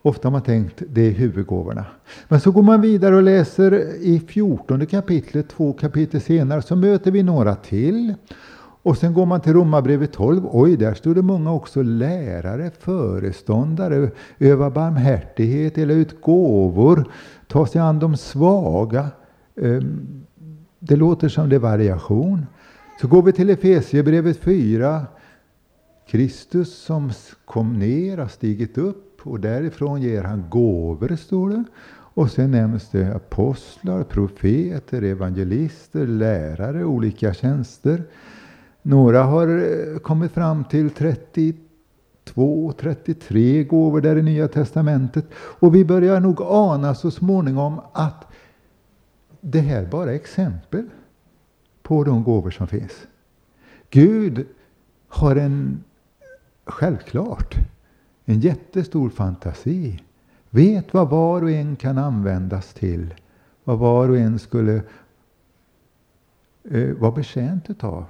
Ofta 0.02 0.28
har 0.28 0.32
man 0.32 0.42
tänkt 0.42 0.82
det 0.88 1.00
är 1.00 1.10
huvudgåvorna. 1.10 1.84
Men 2.28 2.40
så 2.40 2.50
går 2.50 2.62
man 2.62 2.80
vidare 2.80 3.16
och 3.16 3.22
läser 3.22 3.94
i 4.02 4.20
14 4.20 4.86
kapitlet, 4.86 5.48
två 5.48 5.72
kapitel 5.72 6.20
senare, 6.20 6.62
så 6.62 6.76
möter 6.76 7.10
vi 7.10 7.22
några 7.22 7.54
till. 7.54 8.14
Och 8.82 8.96
sen 8.96 9.14
går 9.14 9.26
man 9.26 9.40
till 9.40 9.52
Romarbrevet 9.52 10.12
12. 10.12 10.48
Oj, 10.52 10.76
där 10.76 10.94
står 10.94 11.14
det 11.14 11.22
många 11.22 11.52
också 11.52 11.82
lärare, 11.82 12.70
föreståndare, 12.78 14.10
öva 14.38 14.70
barmhärtighet, 14.70 15.74
dela 15.74 15.92
ut 15.92 16.20
gåvor, 16.20 17.04
ta 17.46 17.66
sig 17.66 17.80
an 17.80 17.98
de 17.98 18.16
svaga. 18.16 19.08
Ehm, 19.62 20.24
det 20.88 20.96
låter 20.96 21.28
som 21.28 21.48
det 21.48 21.56
är 21.56 21.60
variation. 21.60 22.46
Så 23.00 23.08
går 23.08 23.22
vi 23.22 23.32
till 23.32 23.50
Efesierbrevet 23.50 24.36
4. 24.36 25.06
Kristus 26.08 26.78
som 26.78 27.10
kom 27.44 27.78
ner 27.78 28.18
har 28.18 28.28
stigit 28.28 28.78
upp 28.78 29.20
och 29.22 29.40
därifrån 29.40 30.02
ger 30.02 30.22
han 30.22 30.44
gåvor, 30.50 31.16
står 31.16 31.50
det. 31.50 31.64
Och 31.90 32.30
sen 32.30 32.50
nämns 32.50 32.90
det 32.90 33.14
apostlar, 33.16 34.04
profeter, 34.04 35.02
evangelister, 35.02 36.06
lärare, 36.06 36.84
olika 36.84 37.34
tjänster. 37.34 38.02
Några 38.82 39.22
har 39.22 39.48
eh, 39.48 39.98
kommit 39.98 40.32
fram 40.32 40.64
till 40.64 40.90
32, 40.90 42.72
33 42.80 43.64
gåvor 43.64 44.00
där 44.00 44.16
i 44.16 44.22
Nya 44.22 44.48
Testamentet. 44.48 45.26
Och 45.34 45.74
vi 45.74 45.84
börjar 45.84 46.20
nog 46.20 46.42
ana 46.42 46.94
så 46.94 47.10
småningom 47.10 47.80
att 47.92 48.24
det 49.40 49.60
här 49.60 49.82
är 49.82 49.86
bara 49.86 50.14
exempel 50.14 50.84
på 51.82 52.04
de 52.04 52.24
gåvor 52.24 52.50
som 52.50 52.66
finns. 52.66 53.06
Gud 53.90 54.46
har 55.08 55.36
en, 55.36 55.84
självklart, 56.64 57.54
en 58.24 58.40
jättestor 58.40 59.10
fantasi. 59.10 60.02
Vet 60.50 60.94
vad 60.94 61.10
var 61.10 61.42
och 61.42 61.50
en 61.50 61.76
kan 61.76 61.98
användas 61.98 62.74
till. 62.74 63.14
Vad 63.64 63.78
var 63.78 64.08
och 64.08 64.18
en 64.18 64.38
skulle 64.38 64.82
eh, 66.70 66.88
vara 66.88 67.12
betjänt 67.12 67.70
utav. 67.70 68.04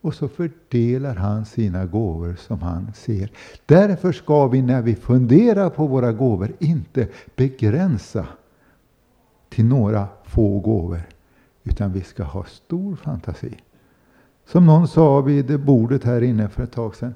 Och 0.00 0.14
så 0.14 0.28
fördelar 0.28 1.14
han 1.14 1.44
sina 1.44 1.86
gåvor 1.86 2.36
som 2.38 2.62
han 2.62 2.92
ser. 2.94 3.30
Därför 3.66 4.12
ska 4.12 4.46
vi 4.46 4.62
när 4.62 4.82
vi 4.82 4.94
funderar 4.94 5.70
på 5.70 5.86
våra 5.86 6.12
gåvor 6.12 6.52
inte 6.58 7.08
begränsa 7.36 8.26
till 9.58 9.66
några 9.66 10.08
få 10.24 10.58
gåvor. 10.58 11.00
Utan 11.64 11.92
vi 11.92 12.02
ska 12.02 12.22
ha 12.22 12.44
stor 12.44 12.96
fantasi. 12.96 13.60
Som 14.46 14.66
någon 14.66 14.88
sa 14.88 15.20
vid 15.20 15.60
bordet 15.60 16.04
här 16.04 16.22
inne 16.22 16.48
för 16.48 16.62
ett 16.62 16.72
tag 16.72 16.96
sedan. 16.96 17.14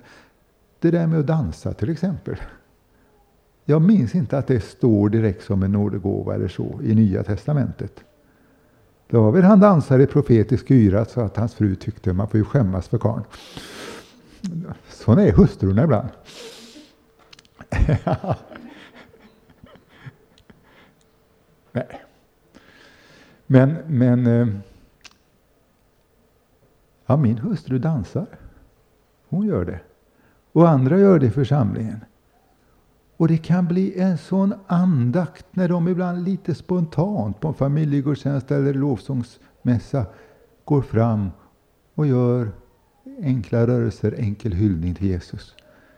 Det 0.80 0.90
där 0.90 1.06
med 1.06 1.20
att 1.20 1.26
dansa 1.26 1.72
till 1.72 1.90
exempel. 1.90 2.36
Jag 3.64 3.82
minns 3.82 4.14
inte 4.14 4.38
att 4.38 4.46
det 4.46 4.60
står 4.60 5.08
direkt 5.08 5.44
som 5.44 5.62
en 5.62 5.72
nådegåva 5.72 6.34
eller 6.34 6.48
så 6.48 6.80
i 6.82 6.94
Nya 6.94 7.22
Testamentet. 7.22 8.04
David 9.10 9.44
han 9.44 9.60
dansar 9.60 9.98
i 9.98 10.06
profetisk 10.06 10.70
yra 10.70 11.04
så 11.04 11.20
att 11.20 11.36
hans 11.36 11.54
fru 11.54 11.74
tyckte 11.74 12.12
man 12.12 12.28
får 12.28 12.38
ju 12.38 12.44
skämmas 12.44 12.88
för 12.88 12.98
karln. 12.98 13.24
Sådana 14.88 15.22
är 15.22 15.32
hustrurna 15.32 15.84
ibland. 15.84 16.08
Nej. 21.72 22.02
Men, 23.52 23.76
men 23.86 24.26
eh, 24.26 24.48
ja, 27.06 27.16
min 27.16 27.38
hustru 27.38 27.78
dansar. 27.78 28.26
Hon 29.28 29.46
gör 29.46 29.64
det. 29.64 29.80
Och 30.52 30.68
andra 30.68 30.98
gör 30.98 31.18
det 31.18 31.26
i 31.26 31.30
församlingen. 31.30 32.00
Och 33.16 33.28
det 33.28 33.38
kan 33.38 33.66
bli 33.66 34.00
en 34.00 34.18
sån 34.18 34.54
andakt 34.66 35.46
när 35.50 35.68
de 35.68 35.88
ibland 35.88 36.24
lite 36.24 36.54
spontant 36.54 37.40
på 37.40 37.48
en 37.48 37.54
familjegudstjänst 37.54 38.50
eller 38.50 38.74
lovsångsmässa 38.74 40.06
går 40.64 40.82
fram 40.82 41.30
och 41.94 42.06
gör 42.06 42.50
enkla 43.22 43.66
rörelser, 43.66 44.14
enkel 44.18 44.52
hyllning 44.52 44.94
till 44.94 45.06
Jesus. 45.06 45.54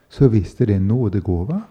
Så 0.09 0.29
visst 0.29 0.61
är 0.61 0.67
det 0.67 0.75
en 0.75 0.89
nådegåva. 0.89 1.63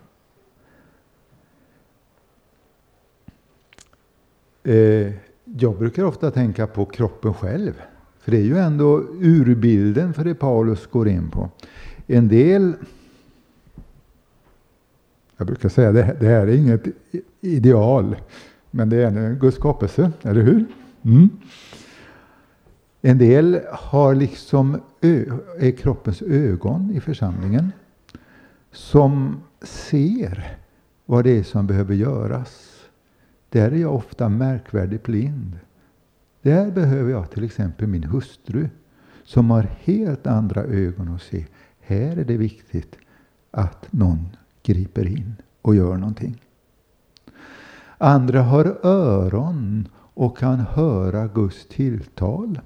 Eh, 4.64 5.14
jag 5.44 5.78
brukar 5.78 6.04
ofta 6.04 6.32
tänka 6.32 6.68
på 6.68 6.86
kroppen 6.86 7.34
själv. 7.34 7.74
För 8.20 8.32
det 8.32 8.38
är 8.38 8.44
ju 8.44 8.58
ändå 8.58 9.04
urbilden 9.22 10.14
för 10.14 10.24
det 10.24 10.36
Paulus 10.36 10.88
går 10.88 11.08
in 11.08 11.30
på. 11.30 11.50
En 12.08 12.28
del 12.28 12.74
jag 15.38 15.48
brukar 15.48 15.70
säga 15.70 15.90
att 15.90 15.96
det, 15.96 16.18
det 16.20 16.28
här 16.28 16.48
är 16.48 16.56
inget 16.56 16.84
ideal, 17.42 18.16
men 18.72 18.90
det 18.90 18.98
är 18.98 19.08
en 19.08 19.40
Guds 19.40 19.58
skapelse, 19.58 20.12
eller 20.22 20.42
hur? 20.42 20.66
Mm. 21.02 21.30
En 23.02 23.18
del 23.18 23.60
har 23.72 24.16
liksom 24.16 24.82
är 25.60 25.72
kroppens 25.72 26.22
ögon 26.22 26.92
i 26.96 27.00
församlingen 27.00 27.72
som 28.72 29.44
ser 29.62 30.58
vad 31.06 31.24
det 31.24 31.40
är 31.40 31.44
som 31.44 31.68
behöver 31.68 31.96
göras. 31.96 32.73
Där 33.54 33.72
är 33.72 33.76
jag 33.78 33.96
ofta 33.96 34.30
märkvärdigt 34.30 35.04
blind. 35.04 35.60
Där 36.42 36.72
behöver 36.72 37.12
jag 37.12 37.32
till 37.32 37.44
exempel 37.44 37.88
min 37.88 38.04
hustru 38.04 38.70
som 39.24 39.52
har 39.52 39.64
helt 39.80 40.28
andra 40.28 40.64
ögon 40.64 41.16
att 41.16 41.22
se. 41.22 41.46
Här 41.80 42.18
är 42.18 42.26
det 42.26 42.38
viktigt 42.38 42.96
att 43.52 43.94
någon 43.94 44.28
griper 44.64 45.08
in 45.08 45.36
och 45.62 45.76
gör 45.76 45.98
någonting. 45.98 46.42
Andra 47.98 48.42
har 48.42 48.86
öron 48.86 49.88
och 49.96 50.38
kan 50.38 50.60
höra 50.60 51.28
Guds 51.28 51.68
tilltal. 51.68 52.60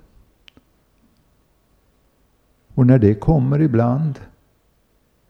Och 2.74 2.88
när 2.88 3.00
det 3.00 3.16
kommer 3.16 3.62
ibland 3.62 4.20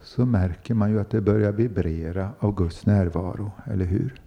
så 0.01 0.25
märker 0.25 0.73
man 0.73 0.89
ju 0.89 0.99
att 0.99 1.09
det 1.09 1.21
börjar 1.21 1.51
vibrera 1.51 2.29
av 2.39 2.55
Guds 2.55 2.85
närvaro, 2.85 3.51
eller 3.65 3.85
hur? 3.85 4.21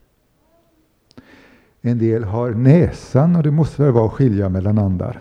En 1.82 1.98
del 1.98 2.24
har 2.24 2.50
näsan 2.50 3.36
och 3.36 3.42
det 3.42 3.50
måste 3.50 3.82
väl 3.82 3.92
vara 3.92 4.06
att 4.06 4.12
skilja 4.12 4.48
mellan 4.48 4.78
andar. 4.78 5.20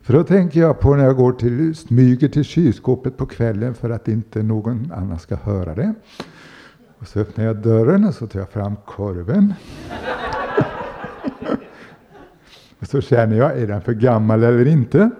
För 0.00 0.12
då 0.12 0.24
tänker 0.24 0.60
jag 0.60 0.80
på 0.80 0.94
när 0.94 1.04
jag 1.04 1.16
går 1.16 1.32
till, 1.32 1.74
smyger 1.74 2.28
till 2.28 2.44
kylskåpet 2.44 3.16
på 3.16 3.26
kvällen 3.26 3.74
för 3.74 3.90
att 3.90 4.08
inte 4.08 4.42
någon 4.42 4.92
annan 4.92 5.18
ska 5.18 5.36
höra 5.36 5.74
det. 5.74 5.94
Och 6.98 7.08
så 7.08 7.20
öppnar 7.20 7.44
jag 7.44 7.56
dörren 7.56 8.04
och 8.04 8.14
så 8.14 8.26
tar 8.26 8.40
jag 8.40 8.48
fram 8.48 8.76
korven. 8.86 9.54
och 12.78 12.86
så 12.86 13.00
känner 13.00 13.36
jag, 13.36 13.58
är 13.58 13.66
den 13.66 13.80
för 13.80 13.94
gammal 13.94 14.42
eller 14.42 14.66
inte? 14.66 15.10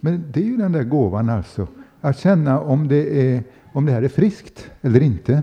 Men 0.00 0.24
det 0.32 0.40
är 0.40 0.44
ju 0.44 0.56
den 0.56 0.72
där 0.72 0.84
gåvan 0.84 1.30
alltså. 1.30 1.66
Att 2.00 2.18
känna 2.18 2.60
om 2.60 2.88
det, 2.88 3.32
är, 3.32 3.42
om 3.72 3.86
det 3.86 3.92
här 3.92 4.02
är 4.02 4.08
friskt 4.08 4.70
eller 4.80 5.00
inte. 5.00 5.42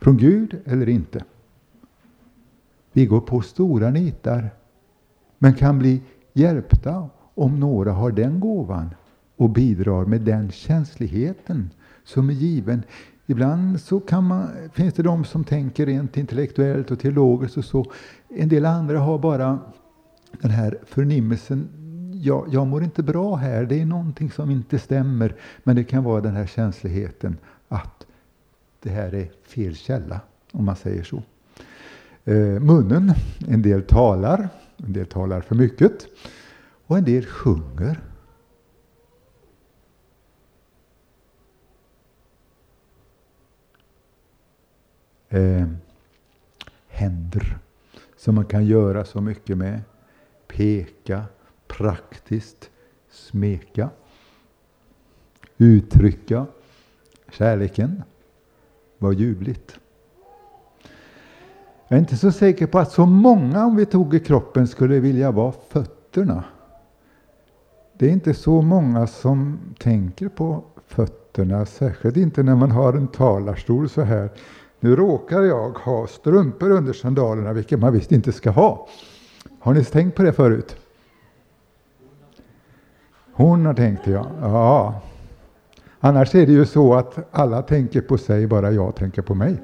Från 0.00 0.16
Gud 0.16 0.56
eller 0.64 0.88
inte. 0.88 1.24
Vi 2.98 3.06
går 3.06 3.20
på 3.20 3.40
stora 3.40 3.90
nitar. 3.90 4.50
Men 5.38 5.54
kan 5.54 5.78
bli 5.78 6.02
hjälpta 6.32 7.08
om 7.34 7.60
några 7.60 7.92
har 7.92 8.10
den 8.10 8.40
gåvan 8.40 8.94
och 9.36 9.50
bidrar 9.50 10.04
med 10.04 10.20
den 10.20 10.50
känsligheten 10.50 11.70
som 12.04 12.30
är 12.30 12.34
given. 12.34 12.82
Ibland 13.26 13.80
så 13.80 14.00
kan 14.00 14.24
man, 14.24 14.48
finns 14.72 14.94
det 14.94 15.02
de 15.02 15.24
som 15.24 15.44
tänker 15.44 15.86
rent 15.86 16.16
intellektuellt 16.16 16.90
och 16.90 17.00
teologiskt 17.00 17.56
och 17.56 17.64
så. 17.64 17.84
En 18.28 18.48
del 18.48 18.66
andra 18.66 18.98
har 18.98 19.18
bara 19.18 19.58
den 20.40 20.50
här 20.50 20.78
förnimmelsen. 20.86 21.68
Jag, 22.22 22.48
jag 22.50 22.66
mår 22.66 22.84
inte 22.84 23.02
bra 23.02 23.36
här, 23.36 23.64
det 23.64 23.80
är 23.80 23.86
någonting 23.86 24.30
som 24.30 24.50
inte 24.50 24.78
stämmer. 24.78 25.34
Men 25.64 25.76
det 25.76 25.84
kan 25.84 26.04
vara 26.04 26.20
den 26.20 26.36
här 26.36 26.46
känsligheten 26.46 27.36
att 27.68 28.06
det 28.82 28.90
här 28.90 29.14
är 29.14 29.30
fel 29.46 29.76
källa, 29.76 30.20
om 30.52 30.64
man 30.64 30.76
säger 30.76 31.02
så. 31.02 31.22
Eh, 32.28 32.60
munnen, 32.60 33.12
en 33.48 33.62
del 33.62 33.82
talar, 33.82 34.48
en 34.76 34.92
del 34.92 35.06
talar 35.06 35.40
för 35.40 35.54
mycket. 35.54 36.06
Och 36.86 36.98
en 36.98 37.04
del 37.04 37.26
sjunger. 37.26 38.00
Eh, 45.28 45.66
händer 46.88 47.58
som 48.16 48.34
man 48.34 48.44
kan 48.46 48.66
göra 48.66 49.04
så 49.04 49.20
mycket 49.20 49.58
med. 49.58 49.80
Peka, 50.46 51.24
praktiskt, 51.66 52.70
smeka, 53.10 53.90
uttrycka 55.58 56.46
kärleken, 57.30 58.02
Vad 58.98 59.14
ljuvligt. 59.14 59.78
Jag 61.88 61.96
är 61.96 62.00
inte 62.00 62.16
så 62.16 62.32
säker 62.32 62.66
på 62.66 62.78
att 62.78 62.92
så 62.92 63.06
många, 63.06 63.66
om 63.66 63.76
vi 63.76 63.86
tog 63.86 64.14
i 64.14 64.20
kroppen, 64.20 64.66
skulle 64.66 65.00
vilja 65.00 65.30
vara 65.30 65.52
fötterna. 65.68 66.44
Det 67.98 68.06
är 68.06 68.10
inte 68.10 68.34
så 68.34 68.62
många 68.62 69.06
som 69.06 69.58
tänker 69.78 70.28
på 70.28 70.64
fötterna, 70.86 71.66
särskilt 71.66 72.16
inte 72.16 72.42
när 72.42 72.54
man 72.54 72.70
har 72.70 72.92
en 72.92 73.08
talarstol 73.08 73.88
så 73.88 74.02
här. 74.02 74.30
Nu 74.80 74.96
råkar 74.96 75.42
jag 75.42 75.70
ha 75.70 76.06
strumpor 76.06 76.70
under 76.70 76.92
sandalerna, 76.92 77.52
vilket 77.52 77.78
man 77.78 77.92
visst 77.92 78.12
inte 78.12 78.32
ska 78.32 78.50
ha. 78.50 78.88
Har 79.60 79.74
ni 79.74 79.84
tänkt 79.84 80.16
på 80.16 80.22
det 80.22 80.32
förut? 80.32 80.76
Hon 83.32 83.66
har 83.66 83.74
tänkt 83.74 84.04
det, 84.04 84.10
ja. 84.10 84.26
ja. 84.40 85.00
Annars 86.00 86.34
är 86.34 86.46
det 86.46 86.52
ju 86.52 86.66
så 86.66 86.94
att 86.94 87.18
alla 87.30 87.62
tänker 87.62 88.00
på 88.00 88.18
sig, 88.18 88.46
bara 88.46 88.72
jag 88.72 88.96
tänker 88.96 89.22
på 89.22 89.34
mig. 89.34 89.56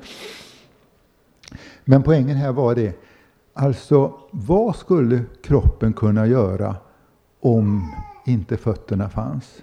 Men 1.85 2.03
poängen 2.03 2.37
här 2.37 2.53
var 2.53 2.75
det, 2.75 2.99
alltså 3.53 4.13
vad 4.31 4.77
skulle 4.77 5.23
kroppen 5.43 5.93
kunna 5.93 6.27
göra 6.27 6.77
om 7.41 7.95
inte 8.27 8.57
fötterna 8.57 9.09
fanns? 9.09 9.63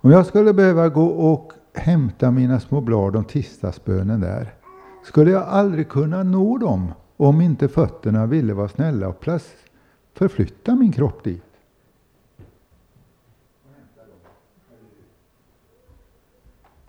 Om 0.00 0.10
jag 0.10 0.26
skulle 0.26 0.52
behöva 0.52 0.88
gå 0.88 1.06
och 1.06 1.52
hämta 1.74 2.30
mina 2.30 2.60
små 2.60 2.80
blad 2.80 3.16
om 3.16 3.24
tisdagsbönen 3.24 4.20
där, 4.20 4.54
skulle 5.04 5.30
jag 5.30 5.42
aldrig 5.42 5.88
kunna 5.88 6.22
nå 6.22 6.58
dem 6.58 6.92
om 7.16 7.40
inte 7.40 7.68
fötterna 7.68 8.26
ville 8.26 8.54
vara 8.54 8.68
snälla 8.68 9.08
och 9.08 9.24
förflytta 10.14 10.74
min 10.74 10.92
kropp 10.92 11.24
dit. 11.24 11.47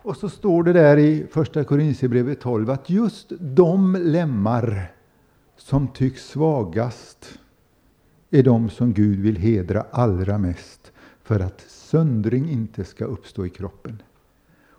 Och 0.02 0.16
så 0.16 0.28
står 0.28 0.62
det 0.62 0.72
där 0.72 0.96
i 0.96 1.26
första 1.30 1.64
Korinthierbrevet 1.64 2.40
12 2.40 2.70
att 2.70 2.90
just 2.90 3.32
de 3.40 3.96
lemmar 4.00 4.92
som 5.56 5.88
tycks 5.88 6.28
svagast 6.28 7.38
är 8.30 8.42
de 8.42 8.70
som 8.70 8.92
Gud 8.92 9.20
vill 9.20 9.36
hedra 9.36 9.86
allra 9.90 10.38
mest 10.38 10.92
för 11.22 11.40
att 11.40 11.60
söndring 11.60 12.50
inte 12.50 12.84
ska 12.84 13.04
uppstå 13.04 13.46
i 13.46 13.50
kroppen. 13.50 14.02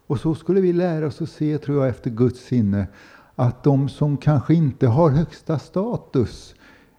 Och 0.07 0.19
så 0.19 0.35
skulle 0.35 0.61
vi 0.61 0.73
lära 0.73 1.07
oss 1.07 1.21
att 1.21 1.29
se, 1.29 1.57
tror 1.57 1.77
jag, 1.77 1.89
efter 1.89 2.09
Guds 2.09 2.39
sinne 2.39 2.87
att 3.35 3.63
de 3.63 3.89
som 3.89 4.17
kanske 4.17 4.53
inte 4.53 4.87
har 4.87 5.09
högsta 5.09 5.59
status 5.59 6.55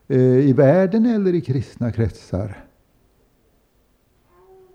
eh, 0.09 0.21
i 0.21 0.53
världen 0.53 1.07
eller 1.07 1.35
i 1.35 1.41
kristna 1.41 1.93
kretsar, 1.93 2.65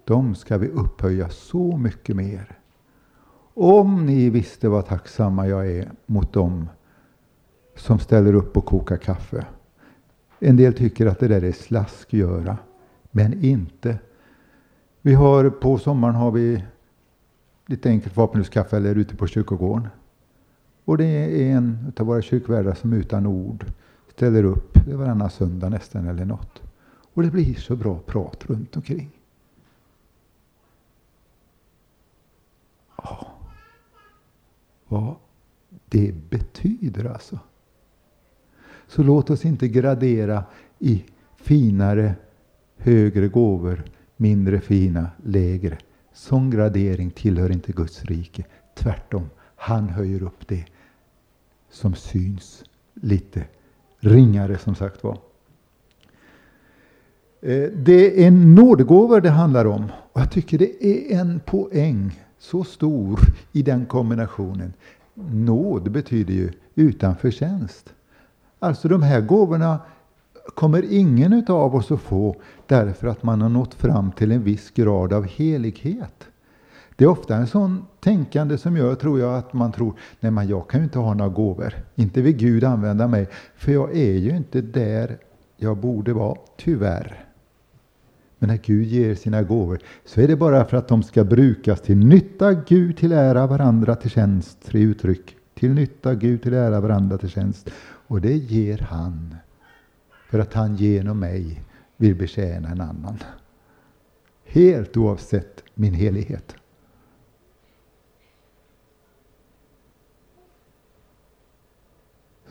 de 0.05 0.35
ska 0.35 0.57
vi 0.57 0.67
upphöja 0.67 1.29
så 1.29 1.77
mycket 1.77 2.15
mer. 2.15 2.57
Om 3.59 4.05
ni 4.05 4.29
visste 4.29 4.69
vad 4.69 4.85
tacksamma 4.85 5.47
jag 5.47 5.71
är 5.71 5.91
mot 6.05 6.33
dem 6.33 6.69
som 7.75 7.99
ställer 7.99 8.33
upp 8.33 8.57
och 8.57 8.65
kokar 8.65 8.97
kaffe. 8.97 9.45
En 10.39 10.57
del 10.57 10.73
tycker 10.73 11.05
att 11.05 11.19
det 11.19 11.27
där 11.27 11.43
är 11.43 11.51
slaskgöra, 11.51 12.57
men 13.11 13.43
inte. 13.43 13.99
Vi 15.01 15.13
har 15.13 15.49
på 15.49 15.77
sommaren 15.77 16.15
har 16.15 16.31
vi 16.31 16.63
lite 17.65 17.89
enkelt 17.89 18.17
vapenhuskaffe 18.17 18.77
eller 18.77 18.95
ute 18.95 19.15
på 19.15 19.27
kyrkogården. 19.27 19.87
Och 20.85 20.97
det 20.97 21.05
är 21.05 21.55
en 21.55 21.93
av 21.99 22.05
våra 22.05 22.21
kyrkvärdar 22.21 22.73
som 22.73 22.93
utan 22.93 23.25
ord 23.25 23.65
ställer 24.11 24.43
upp 24.43 24.87
varannan 24.87 25.29
söndag 25.29 25.69
nästan 25.69 26.07
eller 26.07 26.25
något. 26.25 26.61
Och 27.13 27.23
det 27.23 27.31
blir 27.31 27.55
så 27.55 27.75
bra 27.75 27.99
prat 28.05 28.45
runt 28.45 28.75
omkring. 28.75 29.09
Oh 32.97 33.36
vad 34.87 35.15
det 35.89 36.13
betyder 36.29 37.05
alltså. 37.05 37.39
Så 38.87 39.03
låt 39.03 39.29
oss 39.29 39.45
inte 39.45 39.67
gradera 39.67 40.43
i 40.79 41.03
finare, 41.37 42.15
högre 42.77 43.27
gåvor, 43.27 43.83
mindre 44.17 44.59
fina, 44.59 45.07
lägre. 45.23 45.77
Sån 46.13 46.49
gradering 46.49 47.11
tillhör 47.11 47.51
inte 47.51 47.71
Guds 47.71 48.05
rike. 48.05 48.45
Tvärtom, 48.75 49.29
han 49.55 49.89
höjer 49.89 50.23
upp 50.23 50.47
det 50.47 50.65
som 51.69 51.95
syns 51.95 52.63
lite 52.93 53.43
ringare 53.99 54.57
som 54.57 54.75
sagt 54.75 55.03
var. 55.03 55.17
Eh, 57.41 57.69
det 57.73 58.25
är 58.25 58.31
nådegåvor 58.31 59.21
det 59.21 59.29
handlar 59.29 59.65
om. 59.65 59.91
Och 60.13 60.21
jag 60.21 60.31
tycker 60.31 60.57
det 60.57 60.85
är 60.85 61.19
en 61.19 61.39
poäng 61.39 62.23
så 62.39 62.63
stor 62.63 63.19
i 63.51 63.61
den 63.61 63.85
kombinationen. 63.85 64.73
Nåd 65.31 65.91
betyder 65.91 66.33
ju 66.33 66.51
utan 66.75 67.15
förtjänst. 67.15 67.93
Alltså 68.59 68.87
de 68.87 69.03
här 69.03 69.21
gåvorna 69.21 69.79
kommer 70.55 70.93
ingen 70.93 71.45
av 71.47 71.75
oss 71.75 71.91
att 71.91 72.01
få 72.01 72.35
därför 72.67 73.07
att 73.07 73.23
man 73.23 73.41
har 73.41 73.49
nått 73.49 73.73
fram 73.73 74.11
till 74.11 74.31
en 74.31 74.43
viss 74.43 74.71
grad 74.71 75.13
av 75.13 75.25
helighet. 75.25 76.27
Det 76.95 77.03
är 77.03 77.09
ofta 77.09 77.35
en 77.35 77.47
sån 77.47 77.85
tänkande 77.99 78.57
som 78.57 78.77
gör, 78.77 78.95
tror 78.95 79.19
jag, 79.19 79.35
att 79.35 79.53
man 79.53 79.71
tror, 79.71 79.93
nej 80.19 80.31
men 80.31 80.47
jag 80.47 80.67
kan 80.69 80.79
ju 80.79 80.83
inte 80.83 80.99
ha 80.99 81.13
några 81.13 81.31
gåvor. 81.31 81.73
Inte 81.95 82.21
vill 82.21 82.35
Gud 82.35 82.63
använda 82.63 83.07
mig, 83.07 83.27
för 83.55 83.71
jag 83.71 83.97
är 83.97 84.13
ju 84.13 84.37
inte 84.37 84.61
där 84.61 85.17
jag 85.57 85.77
borde 85.77 86.13
vara, 86.13 86.37
tyvärr. 86.57 87.26
Men 88.39 88.49
när 88.49 88.57
Gud 88.57 88.85
ger 88.85 89.15
sina 89.15 89.43
gåvor 89.43 89.79
så 90.05 90.21
är 90.21 90.27
det 90.27 90.35
bara 90.35 90.65
för 90.65 90.77
att 90.77 90.87
de 90.87 91.03
ska 91.03 91.23
brukas 91.23 91.81
till 91.81 91.97
nytta 91.97 92.53
Gud 92.53 92.97
till 92.97 93.11
ära 93.11 93.47
varandra 93.47 93.95
till 93.95 94.09
tjänst. 94.09 94.57
Tre 94.65 94.81
uttryck. 94.81 95.35
Till 95.53 95.73
nytta 95.73 96.15
Gud 96.15 96.41
till 96.43 96.53
ära 96.53 96.79
varandra 96.79 97.17
till 97.17 97.29
tjänst. 97.29 97.69
Och 98.07 98.21
det 98.21 98.33
ger 98.33 98.77
han 98.77 99.35
för 100.29 100.39
att 100.39 100.53
han 100.53 100.75
genom 100.75 101.19
mig 101.19 101.61
vill 101.97 102.15
betjäna 102.15 102.69
en 102.69 102.81
annan. 102.81 103.17
Helt 104.45 104.97
oavsett 104.97 105.63
min 105.73 105.93
helighet. 105.93 106.55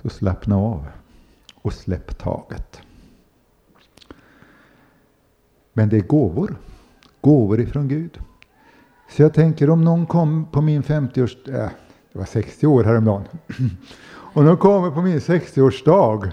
Så 0.02 0.08
slappna 0.08 0.56
av 0.56 0.86
och 1.54 1.72
släpp 1.72 2.18
taget. 2.18 2.85
Men 5.76 5.88
det 5.88 5.96
är 5.96 6.00
gåvor. 6.00 6.56
Gåvor 7.20 7.60
ifrån 7.60 7.88
Gud. 7.88 8.18
Så 9.08 9.22
jag 9.22 9.34
tänker 9.34 9.70
om 9.70 9.84
någon 9.84 10.06
kom 10.06 10.46
på 10.50 10.60
min 10.62 10.82
50-års... 10.82 11.36
Äh, 11.48 11.68
det 12.12 12.18
var 12.18 12.24
60 12.24 12.66
år 12.66 12.84
häromdagen. 12.84 13.24
Och 14.08 14.44
någon 14.44 14.56
kommer 14.56 14.90
på 14.90 15.02
min 15.02 15.18
60-årsdag 15.18 16.30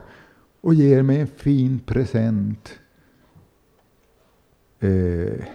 och 0.61 0.73
ger 0.73 1.01
mig 1.01 1.19
en 1.19 1.27
fin 1.27 1.79
present. 1.79 2.79
Eh, 4.79 5.45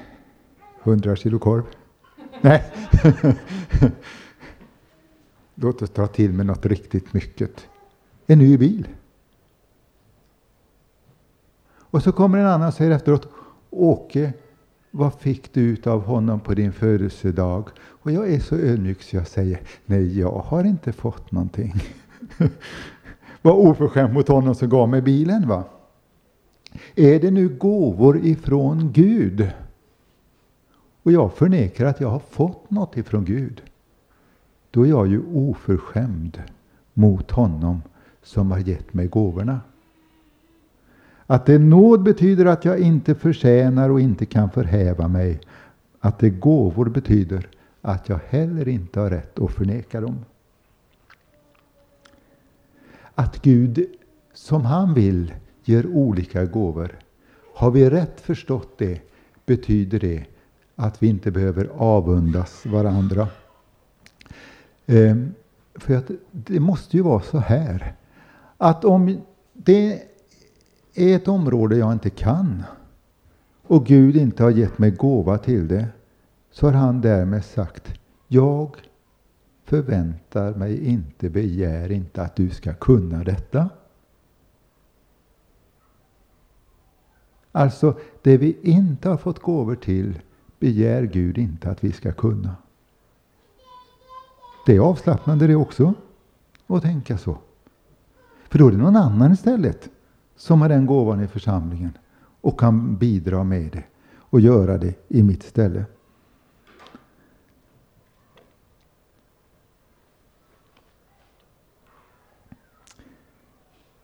100 0.82 1.16
kilo 1.16 1.38
korv. 1.38 1.62
Nej. 2.40 2.72
Låt 5.54 5.82
oss 5.82 5.90
ta 5.90 6.06
till 6.06 6.32
med 6.32 6.46
något 6.46 6.66
riktigt 6.66 7.12
mycket. 7.12 7.66
En 8.26 8.38
ny 8.38 8.58
bil. 8.58 8.88
Och 11.90 12.02
så 12.02 12.12
kommer 12.12 12.38
en 12.38 12.46
annan 12.46 12.68
och 12.68 12.74
säger 12.74 12.90
efteråt 12.90 13.37
Åke, 13.70 14.32
vad 14.90 15.14
fick 15.14 15.54
du 15.54 15.60
ut 15.60 15.86
av 15.86 16.04
honom 16.04 16.40
på 16.40 16.54
din 16.54 16.72
födelsedag? 16.72 17.68
Och 17.78 18.12
jag 18.12 18.32
är 18.32 18.40
så 18.40 18.56
ödmjuk 18.56 19.02
så 19.02 19.16
jag 19.16 19.26
säger, 19.26 19.60
nej 19.86 20.18
jag 20.18 20.32
har 20.32 20.64
inte 20.64 20.92
fått 20.92 21.32
någonting. 21.32 21.74
Vad 23.42 23.54
oförskämt 23.54 24.12
mot 24.12 24.28
honom 24.28 24.54
som 24.54 24.68
gav 24.68 24.88
mig 24.88 25.02
bilen 25.02 25.48
va? 25.48 25.64
Är 26.94 27.20
det 27.20 27.30
nu 27.30 27.48
gåvor 27.48 28.26
ifrån 28.26 28.92
Gud? 28.92 29.50
Och 31.02 31.12
jag 31.12 31.32
förnekar 31.32 31.86
att 31.86 32.00
jag 32.00 32.08
har 32.08 32.18
fått 32.18 32.70
något 32.70 32.96
ifrån 32.96 33.24
Gud. 33.24 33.62
Då 34.70 34.82
är 34.82 34.88
jag 34.88 35.06
ju 35.06 35.22
oförskämd 35.32 36.42
mot 36.94 37.30
honom 37.30 37.82
som 38.22 38.50
har 38.50 38.58
gett 38.58 38.94
mig 38.94 39.06
gåvorna. 39.06 39.60
Att 41.30 41.46
det 41.46 41.58
nåd 41.58 42.02
betyder 42.02 42.46
att 42.46 42.64
jag 42.64 42.78
inte 42.78 43.14
förtjänar 43.14 43.90
och 43.90 44.00
inte 44.00 44.26
kan 44.26 44.50
förhäva 44.50 45.08
mig. 45.08 45.40
Att 46.00 46.18
det 46.18 46.30
gåvor 46.30 46.88
betyder 46.88 47.48
att 47.82 48.08
jag 48.08 48.20
heller 48.28 48.68
inte 48.68 49.00
har 49.00 49.10
rätt 49.10 49.38
att 49.38 49.52
förneka 49.52 50.00
dem. 50.00 50.24
Att 53.14 53.42
Gud, 53.42 53.86
som 54.32 54.64
han 54.64 54.94
vill, 54.94 55.34
ger 55.64 55.86
olika 55.86 56.44
gåvor. 56.44 56.98
Har 57.54 57.70
vi 57.70 57.90
rätt 57.90 58.20
förstått 58.20 58.78
det 58.78 59.00
betyder 59.46 60.00
det 60.00 60.24
att 60.76 61.02
vi 61.02 61.08
inte 61.08 61.30
behöver 61.30 61.70
avundas 61.76 62.66
varandra. 62.66 63.28
Ehm, 64.86 65.34
för 65.74 65.96
att 65.96 66.10
det 66.32 66.60
måste 66.60 66.96
ju 66.96 67.02
vara 67.02 67.20
så 67.20 67.38
här 67.38 67.94
att 68.56 68.84
om 68.84 69.20
det 69.52 70.07
är 71.00 71.16
ett 71.16 71.28
område 71.28 71.76
jag 71.76 71.92
inte 71.92 72.10
kan 72.10 72.64
och 73.62 73.86
Gud 73.86 74.16
inte 74.16 74.42
har 74.42 74.50
gett 74.50 74.78
mig 74.78 74.90
gåva 74.90 75.38
till 75.38 75.68
det, 75.68 75.86
så 76.50 76.66
har 76.66 76.72
han 76.72 77.00
därmed 77.00 77.44
sagt, 77.44 78.00
jag 78.28 78.76
förväntar 79.64 80.54
mig 80.54 80.86
inte, 80.86 81.30
begär 81.30 81.92
inte 81.92 82.22
att 82.22 82.36
du 82.36 82.50
ska 82.50 82.74
kunna 82.74 83.24
detta. 83.24 83.68
Alltså, 87.52 87.98
det 88.22 88.36
vi 88.36 88.58
inte 88.62 89.08
har 89.08 89.16
fått 89.16 89.38
gåvor 89.38 89.74
till 89.74 90.20
begär 90.58 91.02
Gud 91.02 91.38
inte 91.38 91.70
att 91.70 91.84
vi 91.84 91.92
ska 91.92 92.12
kunna. 92.12 92.56
Det 94.66 94.76
är 94.76 94.80
avslappnande 94.80 95.46
det 95.46 95.56
också, 95.56 95.94
att 96.66 96.82
tänka 96.82 97.18
så. 97.18 97.38
För 98.48 98.58
då 98.58 98.66
är 98.66 98.70
det 98.70 98.76
någon 98.76 98.96
annan 98.96 99.32
istället 99.32 99.90
som 100.38 100.60
har 100.60 100.68
den 100.68 100.86
gåvan 100.86 101.20
i 101.20 101.26
församlingen 101.26 101.98
och 102.40 102.60
kan 102.60 102.96
bidra 102.96 103.44
med 103.44 103.72
det 103.72 103.84
och 104.16 104.40
göra 104.40 104.78
det 104.78 104.94
i 105.08 105.22
mitt 105.22 105.42
ställe. 105.42 105.84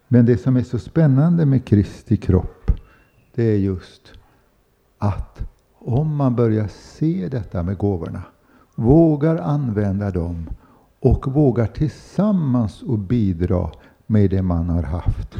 Men 0.08 0.26
det 0.26 0.38
som 0.38 0.56
är 0.56 0.62
så 0.62 0.78
spännande 0.78 1.46
med 1.46 1.64
Kristi 1.64 2.16
kropp, 2.16 2.70
det 3.34 3.42
är 3.42 3.58
just 3.58 4.12
att 4.98 5.40
om 5.78 6.16
man 6.16 6.36
börjar 6.36 6.68
se 6.68 7.28
detta 7.28 7.62
med 7.62 7.78
gåvorna, 7.78 8.22
vågar 8.74 9.36
använda 9.36 10.10
dem 10.10 10.50
och 11.00 11.32
vågar 11.32 11.66
tillsammans 11.66 12.82
och 12.82 12.98
bidra 12.98 13.70
med 14.06 14.30
det 14.30 14.42
man 14.42 14.68
har 14.68 14.82
haft, 14.82 15.38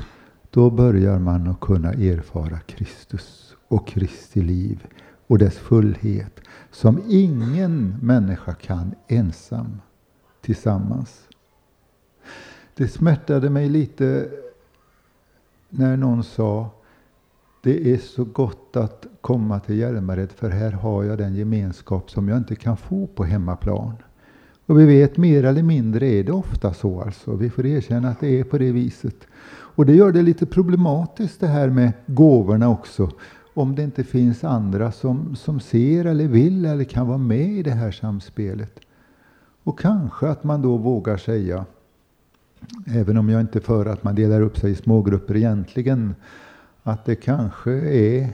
då 0.55 0.71
börjar 0.71 1.19
man 1.19 1.49
att 1.49 1.61
kunna 1.61 1.93
erfara 1.93 2.59
Kristus 2.59 3.57
och 3.69 3.88
Kristi 3.88 4.43
liv 4.43 4.87
och 5.27 5.38
dess 5.38 5.59
fullhet 5.59 6.40
som 6.71 7.03
ingen 7.09 7.97
människa 8.03 8.55
kan 8.55 8.95
ensam 9.09 9.81
tillsammans. 10.40 11.29
Det 12.75 12.88
smärtade 12.88 13.51
mig 13.51 13.69
lite 13.69 14.29
när 15.69 15.97
någon 15.97 16.25
sa 16.25 16.71
det 17.62 17.93
är 17.93 17.99
så 17.99 18.25
gott 18.25 18.77
att 18.77 19.07
komma 19.21 19.61
till 19.61 19.79
Hjälmared 19.79 20.33
för 20.33 20.51
här 20.51 20.73
har 20.73 21.05
jag 21.05 21.19
den 21.19 21.35
gemenskap 21.35 22.11
som 22.11 22.29
jag 22.29 22.38
inte 22.38 22.57
kan 22.57 22.77
få 22.77 23.07
på 23.07 23.25
hemmaplan. 23.25 23.93
Och 24.67 24.81
vi 24.81 24.87
vet 24.87 25.17
mer 25.17 25.45
eller 25.45 25.62
mindre 25.62 26.07
är 26.07 26.25
det 26.25 26.33
ofta 26.33 26.75
så 26.75 27.01
alltså. 27.01 27.35
Vi 27.37 27.51
får 27.51 27.67
erkänna 27.67 28.09
att 28.09 28.21
det 28.21 28.40
är 28.40 28.45
på 28.45 28.59
det 28.59 28.73
viset. 28.73 29.27
Och 29.75 29.87
det 29.87 29.95
gör 29.95 30.13
det 30.13 30.23
lite 30.23 30.47
problematiskt 30.47 31.41
det 31.41 31.47
här 31.47 31.69
med 31.69 31.93
gåvorna 32.07 32.69
också. 32.69 33.11
Om 33.55 33.75
det 33.75 33.83
inte 33.83 34.05
finns 34.05 34.45
andra 34.45 34.93
som, 34.93 35.37
som 35.37 35.61
ser 35.61 36.05
eller 36.05 36.29
vill 36.29 36.65
eller 36.65 36.85
kan 36.85 37.07
vara 37.07 37.19
med 37.19 37.49
i 37.49 37.63
det 37.63 37.71
här 37.71 37.91
samspelet. 37.91 38.81
Och 39.65 39.79
kanske 39.79 40.29
att 40.29 40.45
man 40.45 40.63
då 40.63 40.77
vågar 40.77 41.17
säga, 41.17 41.65
även 42.87 43.17
om 43.17 43.29
jag 43.29 43.41
inte 43.41 43.59
är 43.59 43.61
för 43.61 43.87
att 43.87 44.05
man 44.05 44.15
delar 44.15 44.41
upp 44.41 44.59
sig 44.59 44.71
i 44.71 44.75
smågrupper 44.75 45.37
egentligen, 45.37 46.15
att 46.83 47.05
det 47.05 47.15
kanske 47.15 47.73
är 47.73 48.29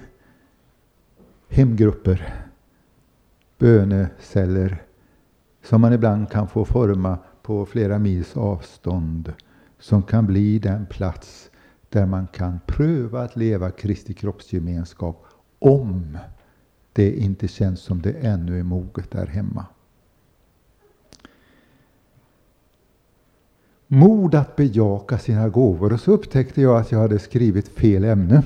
hemgrupper, 1.49 2.35
böneceller, 3.59 4.83
som 5.63 5.81
man 5.81 5.93
ibland 5.93 6.31
kan 6.31 6.49
få 6.49 6.65
forma 6.65 7.19
på 7.43 7.67
flera 7.67 7.99
mils 7.99 8.37
avstånd, 8.37 9.33
som 9.81 10.03
kan 10.03 10.27
bli 10.27 10.59
den 10.59 10.87
plats 10.87 11.51
där 11.89 12.07
man 12.07 12.27
kan 12.27 12.61
pröva 12.67 13.23
att 13.23 13.37
leva 13.37 13.71
Kristi 13.71 14.15
kroppsgemenskap, 14.15 15.25
om 15.59 16.19
det 16.93 17.13
inte 17.13 17.49
känns 17.49 17.81
som 17.81 18.03
det 18.03 18.13
ännu 18.13 18.59
är 18.59 18.63
moget 18.63 19.11
där 19.11 19.27
hemma. 19.27 19.67
Mod 23.87 24.35
att 24.35 24.57
bejaka 24.57 25.19
sina 25.19 25.49
gåvor. 25.49 25.93
Och 25.93 26.01
så 26.01 26.13
upptäckte 26.13 26.63
jag 26.63 26.81
att 26.81 26.93
jag 26.93 26.99
hade 26.99 27.19
skrivit 27.19 27.69
fel 27.69 28.05
ämne 28.05 28.43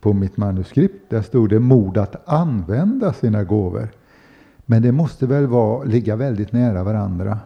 på 0.00 0.12
mitt 0.12 0.36
manuskript. 0.36 1.10
Där 1.10 1.22
stod 1.22 1.50
det 1.50 1.60
mod 1.60 1.98
att 1.98 2.28
använda 2.28 3.12
sina 3.12 3.44
gåvor. 3.44 3.88
Men 4.66 4.82
det 4.82 4.92
måste 4.92 5.26
väl 5.26 5.46
vara, 5.46 5.84
ligga 5.84 6.16
väldigt 6.16 6.52
nära 6.52 6.84
varandra. 6.84 7.38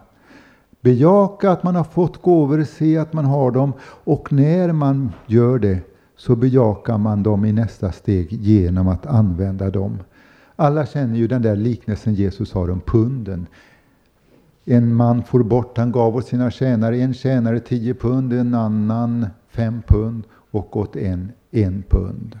Bejaka 0.85 1.51
att 1.51 1.63
man 1.63 1.75
har 1.75 1.83
fått 1.83 2.21
gåvor, 2.21 2.63
se 2.63 2.97
att 2.97 3.13
man 3.13 3.25
har 3.25 3.51
dem 3.51 3.73
och 4.03 4.33
när 4.33 4.71
man 4.71 5.11
gör 5.25 5.59
det 5.59 5.79
så 6.17 6.35
bejakar 6.35 6.97
man 6.97 7.23
dem 7.23 7.45
i 7.45 7.51
nästa 7.51 7.91
steg 7.91 8.33
genom 8.33 8.87
att 8.87 9.05
använda 9.05 9.69
dem. 9.69 9.97
Alla 10.55 10.85
känner 10.85 11.17
ju 11.17 11.27
den 11.27 11.41
där 11.41 11.55
liknelsen 11.55 12.13
Jesus 12.13 12.53
har 12.53 12.71
om 12.71 12.81
punden. 12.81 13.47
En 14.65 14.95
man 14.95 15.23
for 15.23 15.43
bort, 15.43 15.77
han 15.77 15.91
gav 15.91 16.15
åt 16.15 16.27
sina 16.27 16.51
tjänare, 16.51 16.97
en 16.97 17.13
tjänare 17.13 17.59
tio 17.59 17.93
pund, 17.93 18.33
en 18.33 18.53
annan 18.53 19.27
fem 19.49 19.81
pund 19.87 20.23
och 20.51 20.77
åt 20.77 20.95
en 20.95 21.31
en 21.51 21.83
pund. 21.89 22.39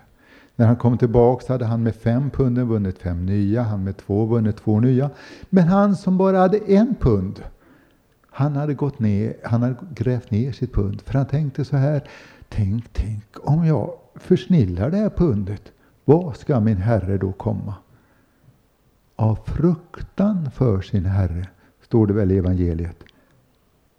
När 0.55 0.67
han 0.67 0.75
kom 0.75 0.97
tillbaks 0.97 1.47
hade 1.47 1.65
han 1.65 1.83
med 1.83 1.95
fem 1.95 2.29
pund 2.29 2.59
vunnit 2.59 2.97
fem 2.97 3.25
nya, 3.25 3.63
han 3.63 3.83
med 3.83 3.97
två 3.97 4.25
vunnit 4.25 4.57
två 4.57 4.79
nya. 4.79 5.09
Men 5.49 5.67
han 5.67 5.95
som 5.95 6.17
bara 6.17 6.37
hade 6.37 6.57
en 6.57 6.95
pund, 6.99 7.43
han 8.35 8.55
hade 8.55 8.73
gått 8.73 8.99
ner, 8.99 9.35
han 9.43 9.61
hade 9.61 9.75
grävt 9.93 10.31
ner 10.31 10.51
sitt 10.51 10.73
pund. 10.73 11.01
För 11.01 11.13
han 11.13 11.27
tänkte 11.27 11.65
så 11.65 11.77
här, 11.77 12.03
tänk, 12.49 12.85
tänk 12.93 13.23
om 13.41 13.65
jag 13.65 13.93
försnillar 14.15 14.91
det 14.91 14.97
här 14.97 15.09
pundet, 15.09 15.71
vad 16.05 16.37
ska 16.37 16.59
min 16.59 16.77
herre 16.77 17.17
då 17.17 17.31
komma? 17.31 17.75
Av 19.15 19.39
fruktan 19.45 20.51
för 20.51 20.81
sin 20.81 21.05
herre 21.05 21.47
står 21.81 22.07
det 22.07 22.13
väl 22.13 22.31
i 22.31 22.37
evangeliet, 22.37 23.03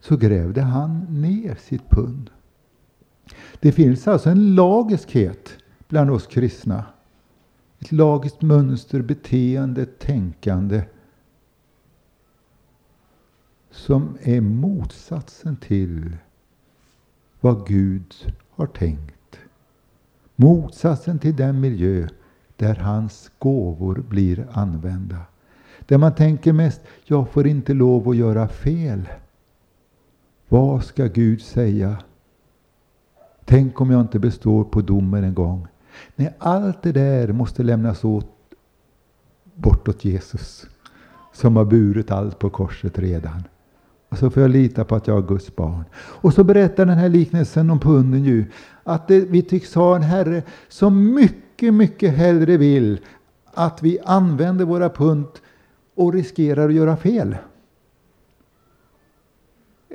så 0.00 0.16
grävde 0.16 0.62
han 0.62 1.06
ner 1.20 1.54
sitt 1.54 1.90
pund. 1.90 2.30
Det 3.60 3.72
finns 3.72 4.08
alltså 4.08 4.30
en 4.30 4.54
lagiskhet 4.54 5.50
bland 5.88 6.10
oss 6.10 6.26
kristna. 6.26 6.84
Ett 7.78 7.92
lagiskt 7.92 8.42
mönster, 8.42 9.02
beteende, 9.02 9.86
tänkande 9.86 10.82
som 13.76 14.18
är 14.22 14.40
motsatsen 14.40 15.56
till 15.56 16.16
vad 17.40 17.66
Gud 17.66 18.34
har 18.50 18.66
tänkt. 18.66 19.38
Motsatsen 20.36 21.18
till 21.18 21.36
den 21.36 21.60
miljö 21.60 22.08
där 22.56 22.74
hans 22.74 23.30
gåvor 23.38 24.04
blir 24.08 24.46
använda. 24.52 25.18
Där 25.86 25.98
man 25.98 26.14
tänker 26.14 26.52
mest, 26.52 26.80
jag 27.04 27.28
får 27.28 27.46
inte 27.46 27.74
lov 27.74 28.08
att 28.08 28.16
göra 28.16 28.48
fel. 28.48 29.08
Vad 30.48 30.84
ska 30.84 31.06
Gud 31.06 31.42
säga? 31.42 31.96
Tänk 33.44 33.80
om 33.80 33.90
jag 33.90 34.00
inte 34.00 34.18
består 34.18 34.64
på 34.64 34.80
domen 34.80 35.24
en 35.24 35.34
gång. 35.34 35.66
Nej, 36.16 36.34
allt 36.38 36.82
det 36.82 36.92
där 36.92 37.32
måste 37.32 37.62
lämnas 37.62 38.04
åt 38.04 38.30
bortåt 39.54 40.04
Jesus. 40.04 40.66
Som 41.32 41.56
har 41.56 41.64
burit 41.64 42.10
allt 42.10 42.38
på 42.38 42.50
korset 42.50 42.98
redan. 42.98 43.42
Och 44.16 44.20
så 44.20 44.30
får 44.30 44.42
jag 44.42 44.50
lita 44.50 44.84
på 44.84 44.96
att 44.96 45.06
jag 45.06 45.18
är 45.18 45.28
Guds 45.28 45.56
barn. 45.56 45.84
Och 45.96 46.34
så 46.34 46.44
berättar 46.44 46.86
den 46.86 46.98
här 46.98 47.08
liknelsen 47.08 47.70
om 47.70 47.80
punden 47.80 48.24
ju 48.24 48.44
att 48.84 49.08
det, 49.08 49.20
vi 49.20 49.42
tycks 49.42 49.74
ha 49.74 49.96
en 49.96 50.02
Herre 50.02 50.42
som 50.68 51.14
mycket, 51.14 51.74
mycket 51.74 52.16
hellre 52.16 52.56
vill 52.56 53.00
att 53.54 53.82
vi 53.82 53.98
använder 54.04 54.64
våra 54.64 54.88
pund 54.88 55.26
och 55.94 56.12
riskerar 56.12 56.68
att 56.68 56.74
göra 56.74 56.96
fel. 56.96 57.36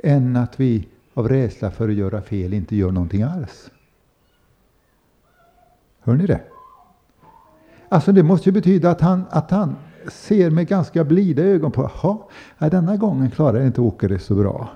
Än 0.02 0.36
att 0.36 0.60
vi 0.60 0.88
av 1.14 1.28
rädsla 1.28 1.70
för 1.70 1.88
att 1.88 1.94
göra 1.94 2.22
fel 2.22 2.54
inte 2.54 2.76
gör 2.76 2.90
någonting 2.90 3.22
alls. 3.22 3.70
Hör 6.00 6.14
ni 6.14 6.26
det? 6.26 6.40
Alltså 7.88 8.12
det 8.12 8.22
måste 8.22 8.48
ju 8.48 8.52
betyda 8.52 8.90
att 8.90 9.00
han, 9.00 9.24
att 9.30 9.50
han 9.50 9.76
ser 10.08 10.50
med 10.50 10.68
ganska 10.68 11.04
blida 11.04 11.42
ögon 11.42 11.72
på, 11.72 11.90
jaha, 12.02 12.18
denna 12.70 12.96
gången 12.96 13.30
klarar 13.30 13.66
inte 13.66 13.80
Åke 13.80 14.08
det 14.08 14.18
så 14.18 14.34
bra. 14.34 14.68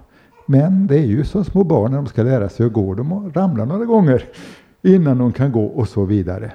Men 0.46 0.86
det 0.86 0.98
är 0.98 1.06
ju 1.06 1.24
som 1.24 1.44
små 1.44 1.64
barn 1.64 1.90
när 1.90 1.98
de 1.98 2.06
ska 2.06 2.22
lära 2.22 2.48
sig 2.48 2.66
att 2.66 2.72
gå, 2.72 2.94
de 2.94 3.32
ramlar 3.32 3.66
några 3.66 3.84
gånger 3.84 4.24
innan 4.82 5.18
de 5.18 5.32
kan 5.32 5.52
gå 5.52 5.64
och 5.64 5.88
så 5.88 6.04
vidare. 6.04 6.52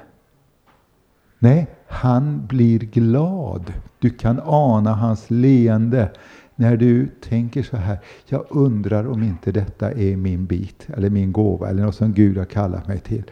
Nej, 1.39 1.67
han 1.87 2.47
blir 2.47 2.79
glad. 2.79 3.73
Du 3.99 4.09
kan 4.09 4.41
ana 4.45 4.93
hans 4.93 5.29
leende 5.29 6.11
när 6.55 6.77
du 6.77 7.07
tänker 7.07 7.63
så 7.63 7.77
här. 7.77 7.99
Jag 8.25 8.45
undrar 8.49 9.07
om 9.07 9.23
inte 9.23 9.51
detta 9.51 9.91
är 9.91 10.15
min 10.15 10.45
bit 10.45 10.87
eller 10.97 11.09
min 11.09 11.31
gåva 11.31 11.69
eller 11.69 11.83
något 11.83 11.95
som 11.95 12.13
Gud 12.13 12.37
har 12.37 12.45
kallat 12.45 12.87
mig 12.87 12.99
till. 12.99 13.23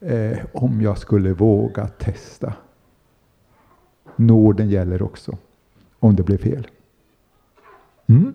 Eh, 0.00 0.38
om 0.52 0.80
jag 0.80 0.98
skulle 0.98 1.32
våga 1.32 1.86
testa. 1.86 2.52
Nåden 4.16 4.68
gäller 4.68 5.02
också 5.02 5.36
om 5.98 6.16
det 6.16 6.22
blir 6.22 6.38
fel. 6.38 6.66
Mm? 8.06 8.34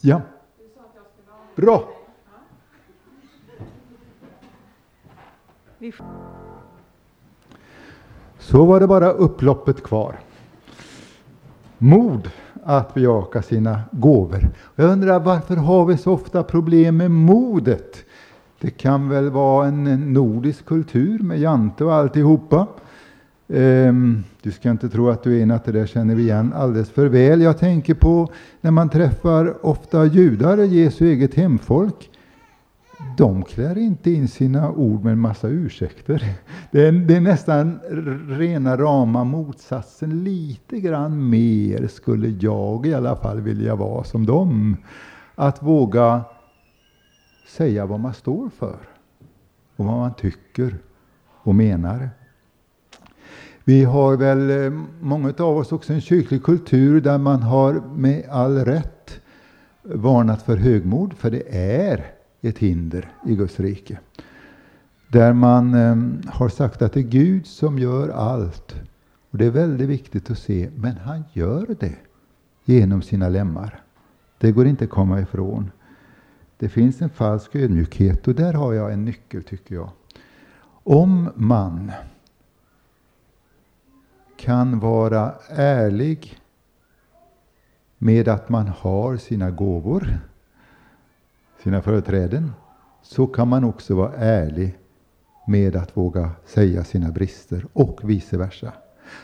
Ja. 0.00 0.20
Bra. 1.56 1.88
Så 8.38 8.64
var 8.64 8.80
det 8.80 8.86
bara 8.86 9.10
upploppet 9.10 9.82
kvar. 9.82 10.20
Mod 11.78 12.30
att 12.64 12.94
bejaka 12.94 13.42
sina 13.42 13.80
gåvor. 13.90 14.48
Jag 14.74 14.90
undrar 14.90 15.20
varför 15.20 15.56
har 15.56 15.84
vi 15.84 15.96
så 15.96 16.12
ofta 16.12 16.42
problem 16.42 16.96
med 16.96 17.10
modet? 17.10 18.04
Det 18.60 18.70
kan 18.70 19.08
väl 19.08 19.30
vara 19.30 19.66
en 19.66 20.12
nordisk 20.12 20.66
kultur 20.66 21.18
med 21.18 21.38
jante 21.38 21.84
och 21.84 21.94
alltihopa. 21.94 22.66
Um, 23.50 24.24
du 24.42 24.52
ska 24.52 24.70
inte 24.70 24.88
tro 24.88 25.08
att 25.08 25.22
du 25.22 25.38
är 25.38 25.42
en, 25.42 25.50
att 25.50 25.64
det 25.64 25.72
där 25.72 25.86
känner 25.86 26.14
vi 26.14 26.22
igen 26.22 26.52
alldeles 26.52 26.90
för 26.90 27.06
väl. 27.06 27.40
Jag 27.40 27.58
tänker 27.58 27.94
på 27.94 28.32
när 28.60 28.70
man 28.70 28.88
träffar 28.88 29.66
ofta 29.66 30.04
judar, 30.04 30.58
Jesu 30.58 31.06
eget 31.06 31.34
hemfolk. 31.34 32.10
De 33.16 33.42
klär 33.42 33.78
inte 33.78 34.10
in 34.10 34.28
sina 34.28 34.70
ord 34.70 35.04
med 35.04 35.12
en 35.12 35.18
massa 35.18 35.48
ursäkter. 35.48 36.24
Det 36.70 36.86
är, 36.86 36.92
det 36.92 37.16
är 37.16 37.20
nästan 37.20 37.80
rena 38.28 38.76
rama 38.76 39.24
motsatsen. 39.24 40.24
Lite 40.24 40.80
grann 40.80 41.30
mer 41.30 41.86
skulle 41.86 42.28
jag 42.28 42.86
i 42.86 42.94
alla 42.94 43.16
fall 43.16 43.40
vilja 43.40 43.74
vara 43.74 44.04
som 44.04 44.26
dem. 44.26 44.76
Att 45.34 45.62
våga 45.62 46.20
säga 47.48 47.86
vad 47.86 48.00
man 48.00 48.14
står 48.14 48.48
för 48.48 48.78
och 49.76 49.84
vad 49.84 49.96
man 49.96 50.14
tycker 50.14 50.78
och 51.42 51.54
menar. 51.54 52.10
Vi 53.68 53.84
har 53.84 54.16
väl, 54.16 54.50
eh, 54.50 54.80
många 55.00 55.34
av 55.38 55.56
oss, 55.56 55.72
också 55.72 55.92
en 55.92 56.00
kyrklig 56.00 56.42
kultur 56.42 57.00
där 57.00 57.18
man 57.18 57.42
har 57.42 57.72
med 57.96 58.24
all 58.30 58.64
rätt 58.64 59.20
varnat 59.82 60.42
för 60.42 60.56
högmod, 60.56 61.14
för 61.14 61.30
det 61.30 61.56
är 61.56 62.06
ett 62.40 62.58
hinder 62.58 63.12
i 63.26 63.34
Guds 63.34 63.60
rike. 63.60 63.98
Där 65.08 65.32
man 65.32 65.74
ehm, 65.74 66.22
har 66.26 66.48
sagt 66.48 66.82
att 66.82 66.92
det 66.92 67.00
är 67.00 67.04
Gud 67.04 67.46
som 67.46 67.78
gör 67.78 68.08
allt. 68.08 68.74
Och 69.30 69.38
Det 69.38 69.46
är 69.46 69.50
väldigt 69.50 69.88
viktigt 69.88 70.30
att 70.30 70.38
se, 70.38 70.70
men 70.76 70.96
han 70.96 71.24
gör 71.32 71.66
det 71.80 71.96
genom 72.64 73.02
sina 73.02 73.28
lemmar. 73.28 73.80
Det 74.38 74.52
går 74.52 74.66
inte 74.66 74.84
att 74.84 74.90
komma 74.90 75.20
ifrån. 75.20 75.70
Det 76.58 76.68
finns 76.68 77.02
en 77.02 77.10
falsk 77.10 77.56
ödmjukhet 77.56 78.28
och 78.28 78.34
där 78.34 78.52
har 78.52 78.72
jag 78.72 78.92
en 78.92 79.04
nyckel 79.04 79.42
tycker 79.42 79.74
jag. 79.74 79.90
Om 80.84 81.28
man 81.34 81.92
kan 84.38 84.78
vara 84.78 85.34
ärlig 85.48 86.38
med 87.98 88.28
att 88.28 88.48
man 88.48 88.68
har 88.68 89.16
sina 89.16 89.50
gåvor, 89.50 90.18
sina 91.62 91.82
företräden, 91.82 92.52
så 93.02 93.26
kan 93.26 93.48
man 93.48 93.64
också 93.64 93.94
vara 93.94 94.12
ärlig 94.14 94.78
med 95.46 95.76
att 95.76 95.96
våga 95.96 96.30
säga 96.46 96.84
sina 96.84 97.10
brister 97.10 97.66
och 97.72 98.00
vice 98.10 98.36
versa. 98.36 98.72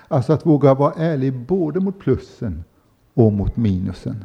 Alltså 0.09 0.33
att 0.33 0.47
våga 0.47 0.75
vara 0.75 0.95
ärlig 0.95 1.47
både 1.47 1.81
mot 1.81 1.99
plussen 1.99 2.65
och 3.15 3.33
mot 3.33 3.57
minusen. 3.57 4.25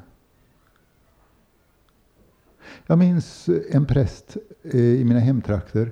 Jag 2.88 2.98
minns 2.98 3.50
en 3.72 3.86
präst 3.86 4.38
eh, 4.64 4.80
i 4.80 5.04
mina 5.04 5.20
hemtrakter 5.20 5.92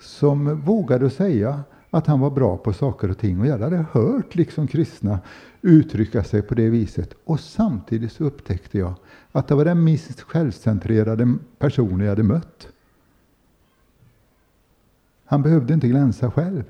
som 0.00 0.60
vågade 0.60 1.10
säga 1.10 1.62
att 1.94 2.06
han 2.06 2.20
var 2.20 2.30
bra 2.30 2.56
på 2.56 2.72
saker 2.72 3.10
och 3.10 3.18
ting. 3.18 3.40
Och 3.40 3.46
jag 3.46 3.58
hade 3.58 3.86
hört 3.92 4.34
liksom 4.34 4.66
kristna 4.66 5.20
uttrycka 5.62 6.24
sig 6.24 6.42
på 6.42 6.54
det 6.54 6.70
viset. 6.70 7.14
Och 7.24 7.40
samtidigt 7.40 8.12
så 8.12 8.24
upptäckte 8.24 8.78
jag 8.78 8.94
att 9.32 9.48
det 9.48 9.54
var 9.54 9.64
den 9.64 9.84
minst 9.84 10.20
självcentrerade 10.20 11.34
personen 11.58 12.00
jag 12.00 12.08
hade 12.08 12.22
mött. 12.22 12.68
Han 15.24 15.42
behövde 15.42 15.74
inte 15.74 15.88
glänsa 15.88 16.30
själv, 16.30 16.64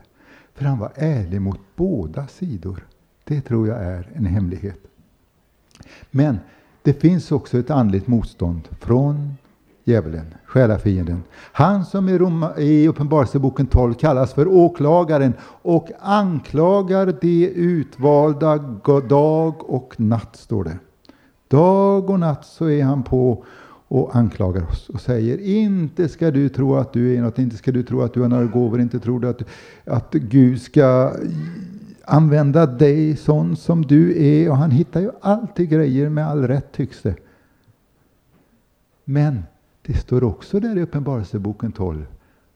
för 0.55 0.65
han 0.65 0.79
var 0.79 0.93
ärlig 0.95 1.41
mot 1.41 1.61
båda 1.77 2.27
sidor. 2.27 2.87
Det 3.25 3.41
tror 3.41 3.69
jag 3.69 3.83
är 3.83 4.11
en 4.15 4.27
hemlighet. 4.27 4.81
Men 6.11 6.39
det 6.83 6.93
finns 6.93 7.33
också 7.33 7.59
ett 7.59 7.71
andligt 7.71 8.07
motstånd 8.07 8.69
från 8.81 9.37
djävulen, 9.85 10.35
själafienden. 10.45 11.23
Han 11.53 11.85
som 11.85 12.09
i, 12.09 12.13
i 12.59 12.89
Uppenbarelseboken 12.89 13.67
12 13.67 13.95
kallas 13.95 14.35
för 14.35 14.49
åklagaren 14.49 15.35
och 15.63 15.91
anklagar 16.01 17.15
de 17.21 17.49
utvalda 17.49 18.59
dag 19.09 19.71
och 19.71 20.01
natt, 20.01 20.37
står 20.37 20.65
det. 20.65 20.79
Dag 21.49 22.11
och 22.11 22.21
natt 22.21 22.45
så 22.45 22.71
är 22.71 22.85
han 22.85 23.03
på 23.03 23.45
och 23.89 24.17
anklagar 24.17 24.63
oss 24.63 24.89
och 24.89 25.01
säger 25.01 25.39
inte 25.39 26.09
ska 26.09 26.31
du 26.31 26.49
tro 26.49 26.75
att 26.75 26.93
du 26.93 27.17
är 27.17 27.23
något, 27.23 27.39
inte 27.39 27.57
ska 27.57 27.73
du 27.73 27.83
tro 27.83 28.03
att 28.03 28.15
du 28.15 28.21
har 28.21 28.29
några 28.29 28.45
gåvor, 28.45 28.81
inte 28.81 29.01
tror 29.01 29.21
du 29.21 29.29
att, 29.29 29.43
att 29.85 30.13
Gud 30.13 30.63
ska 30.63 31.13
använda 32.05 32.67
dig 32.67 33.17
sån 33.17 33.57
som 33.57 33.83
du 33.83 34.25
är. 34.25 34.51
Och 34.51 34.57
han 34.57 34.71
hittar 34.71 35.01
ju 35.01 35.11
alltid 35.21 35.69
grejer 35.69 36.09
med 36.09 36.27
all 36.27 36.49
rätt 36.49 36.73
tycks 36.73 37.03
det. 37.03 37.15
Men 39.05 39.43
det 39.87 39.95
står 39.95 40.25
också 40.25 40.61
där 40.61 40.79
i 40.79 40.83
Uppenbarelseboken 40.83 41.73
12 41.73 42.07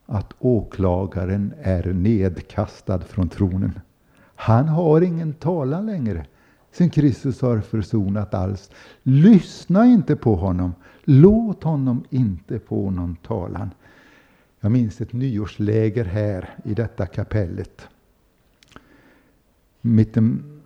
att 0.07 0.35
åklagaren 0.39 1.55
är 1.63 1.93
nedkastad 1.93 3.01
från 3.01 3.29
tronen. 3.29 3.81
Han 4.35 4.69
har 4.69 5.01
ingen 5.01 5.33
talan 5.33 5.87
längre 5.87 6.27
sen 6.73 6.91
Kristus 6.91 7.41
har 7.41 7.61
försonat 7.61 8.35
alls. 8.35 8.71
Lyssna 9.03 9.87
inte 9.87 10.17
på 10.17 10.35
honom. 10.35 10.75
Låt 11.05 11.65
honom 11.65 12.05
inte 12.11 12.59
få 12.59 12.91
någon 12.91 13.17
talan. 13.17 13.71
Jag 14.61 14.73
minns 14.73 15.01
ett 15.01 15.13
nyårsläger 15.13 16.05
här 16.05 16.55
i 16.65 16.75
detta 16.75 17.07
kapellet. 17.07 17.89
Mitten 19.81 20.61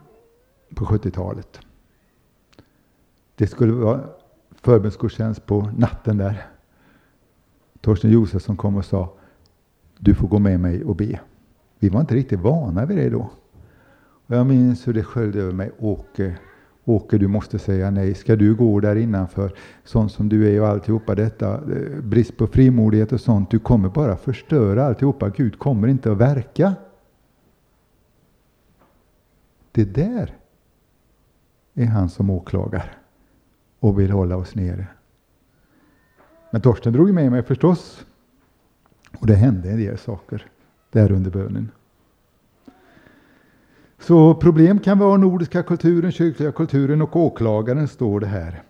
på 0.75 0.85
70-talet. 0.85 1.61
Det 3.35 3.47
skulle 3.47 3.73
vara 3.73 4.01
förbönsgudstjänst 4.51 5.47
på 5.47 5.71
natten 5.77 6.17
där. 6.17 6.47
Torsten 7.83 8.11
Josefsson 8.11 8.57
kom 8.57 8.77
och 8.77 8.85
sa 8.85 9.13
du 9.99 10.15
får 10.15 10.29
gå 10.29 10.39
med 10.39 10.61
mig 10.61 10.85
och 10.85 10.97
be. 10.97 11.21
Vi 11.79 11.89
var 11.89 12.01
inte 12.01 12.15
riktigt 12.15 12.41
vana 12.41 12.87
vid 12.87 12.97
det 12.97 13.11
då. 13.11 13.31
Och 14.27 14.37
jag 14.37 14.47
minns 14.47 14.89
hur 14.89 14.95
det 14.95 15.03
sköljde 15.03 15.41
över 15.41 15.53
mig. 15.53 15.73
Åke, 15.79 16.37
Åke, 16.85 17.19
du 17.19 17.29
måste 17.29 17.59
säga 17.59 17.91
nej. 17.91 18.15
Ska 18.15 18.37
du 18.37 18.55
gå 18.55 18.81
där 18.81 18.97
innanför, 18.97 19.55
sån 19.85 20.11
som 20.11 20.29
du 20.29 20.55
är 20.55 20.61
och 20.61 20.69
alltihopa 20.69 21.15
detta, 21.15 21.55
eh, 21.55 22.03
brist 22.03 22.37
på 22.37 22.47
frimodighet 22.47 23.13
och 23.13 23.21
sånt, 23.21 23.51
du 23.51 23.59
kommer 23.59 23.89
bara 23.89 24.17
förstöra 24.17 24.87
alltihopa. 24.87 25.29
Gud 25.29 25.59
kommer 25.59 25.89
inte 25.89 26.13
att 26.13 26.19
verka. 26.19 26.75
Det 29.73 29.85
där 29.85 30.37
är 31.75 31.87
han 31.87 32.09
som 32.11 32.31
åklagar 32.31 32.99
och 33.81 34.01
vill 34.01 34.11
hålla 34.11 34.37
oss 34.37 34.55
nere. 34.55 34.87
Men 36.53 36.61
Torsten 36.61 36.93
drog 36.93 37.15
med 37.15 37.31
mig 37.31 37.43
förstås. 37.43 38.07
Och 39.19 39.27
det 39.27 39.35
hände 39.35 39.71
en 39.71 39.77
del 39.77 39.99
saker 39.99 40.47
där 40.91 41.13
under 41.13 41.31
bönen. 41.31 41.71
Så 43.99 44.35
problem 44.35 44.79
kan 44.79 44.99
vara 44.99 45.17
nordiska 45.17 45.63
kulturen, 45.63 46.13
kyrkliga 46.13 46.53
kulturen 46.53 47.03
och 47.03 47.17
åklagaren 47.17 47.89
står 47.89 48.21
det 48.21 48.27
här. 48.27 48.63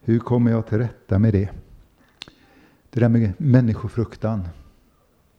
Hur 0.00 0.18
kommer 0.18 0.50
jag 0.50 0.66
till 0.66 0.78
rätta 0.78 1.18
med 1.18 1.32
det? 1.32 1.48
Det 2.90 3.00
där 3.00 3.08
med 3.08 3.32
människofruktan. 3.36 4.48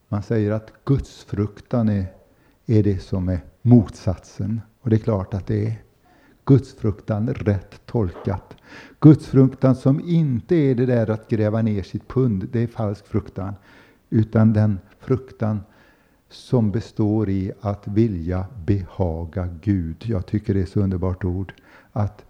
Man 0.08 0.24
säger 0.24 0.52
att 0.52 0.74
gudsfruktan 0.86 1.90
är, 1.90 2.06
är 2.66 2.84
det 2.84 3.00
som 3.00 3.30
är 3.30 3.40
motsatsen. 3.62 4.62
Och 4.82 4.90
det 4.90 4.96
är 4.96 5.00
klart 5.00 5.34
att 5.34 5.48
det 5.48 5.68
är. 5.68 5.85
Gudsfruktan 6.45 7.34
rätt 7.34 7.86
tolkat. 7.86 8.55
Gudsfruktan 8.99 9.75
som 9.75 9.99
inte 9.99 10.55
är 10.55 10.75
det 10.75 10.86
där 10.86 11.10
att 11.10 11.29
gräva 11.29 11.62
ner 11.62 11.84
sitt 11.84 12.08
pund, 12.08 12.47
det 12.51 12.60
är 12.60 12.67
falsk 12.67 13.08
fruktan. 13.08 13.53
Utan 14.10 14.53
den 14.53 14.79
fruktan 14.99 15.60
som 16.29 16.71
består 16.71 17.29
i 17.29 17.52
att 17.62 17.87
vilja 17.87 18.46
behaga 18.65 19.50
Gud. 19.62 20.04
Jag 20.06 20.25
tycker 20.25 20.54
det 20.54 20.62
är 20.62 20.65
så 20.65 20.79
underbart 20.79 21.23
ord. 21.23 21.54
Att 21.91 22.25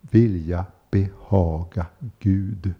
vilja 0.00 0.64
behaga 0.90 1.86
Gud. 2.18 2.74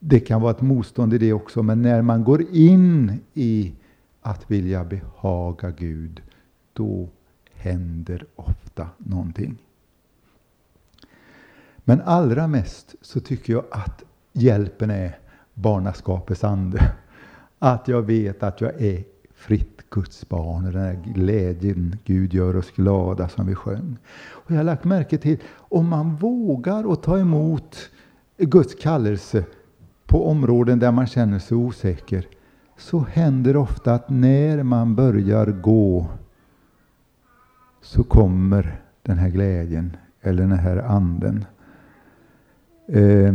Det 0.00 0.20
kan 0.20 0.40
vara 0.40 0.50
ett 0.50 0.60
motstånd 0.60 1.14
i 1.14 1.18
det 1.18 1.32
också, 1.32 1.62
men 1.62 1.82
när 1.82 2.02
man 2.02 2.24
går 2.24 2.42
in 2.52 3.20
i 3.34 3.74
att 4.20 4.50
vilja 4.50 4.84
behaga 4.84 5.70
Gud, 5.70 6.22
då 6.72 7.08
händer 7.54 8.26
ofta 8.36 8.88
någonting. 8.98 9.58
Men 11.88 12.00
allra 12.00 12.46
mest 12.46 12.94
så 13.00 13.20
tycker 13.20 13.52
jag 13.52 13.64
att 13.70 14.02
hjälpen 14.32 14.90
är 14.90 15.18
barnaskapets 15.54 16.44
ande. 16.44 16.92
Att 17.58 17.88
jag 17.88 18.02
vet 18.02 18.42
att 18.42 18.60
jag 18.60 18.82
är 18.82 19.04
fritt 19.34 19.90
Guds 19.90 20.28
barn, 20.28 20.66
och 20.66 20.72
den 20.72 20.82
här 20.82 21.02
glädjen 21.14 21.98
Gud 22.04 22.34
gör 22.34 22.56
oss 22.56 22.70
glada 22.70 23.28
som 23.28 23.46
vi 23.46 23.54
sjöng. 23.54 23.96
Och 24.30 24.50
jag 24.50 24.56
har 24.56 24.64
lagt 24.64 24.84
märke 24.84 25.18
till, 25.18 25.38
om 25.54 25.88
man 25.88 26.16
vågar 26.16 26.92
att 26.92 27.02
ta 27.02 27.18
emot 27.18 27.90
Guds 28.38 28.74
kallelse 28.74 29.44
på 30.06 30.30
områden 30.30 30.78
där 30.78 30.92
man 30.92 31.06
känner 31.06 31.38
sig 31.38 31.56
osäker, 31.56 32.26
så 32.76 33.06
händer 33.10 33.56
ofta 33.56 33.94
att 33.94 34.08
när 34.10 34.62
man 34.62 34.94
börjar 34.94 35.46
gå 35.46 36.06
så 37.82 38.04
kommer 38.04 38.80
den 39.02 39.18
här 39.18 39.28
glädjen 39.28 39.96
eller 40.20 40.42
den 40.42 40.58
här 40.58 40.76
anden. 40.76 41.44
Eh, 42.88 43.34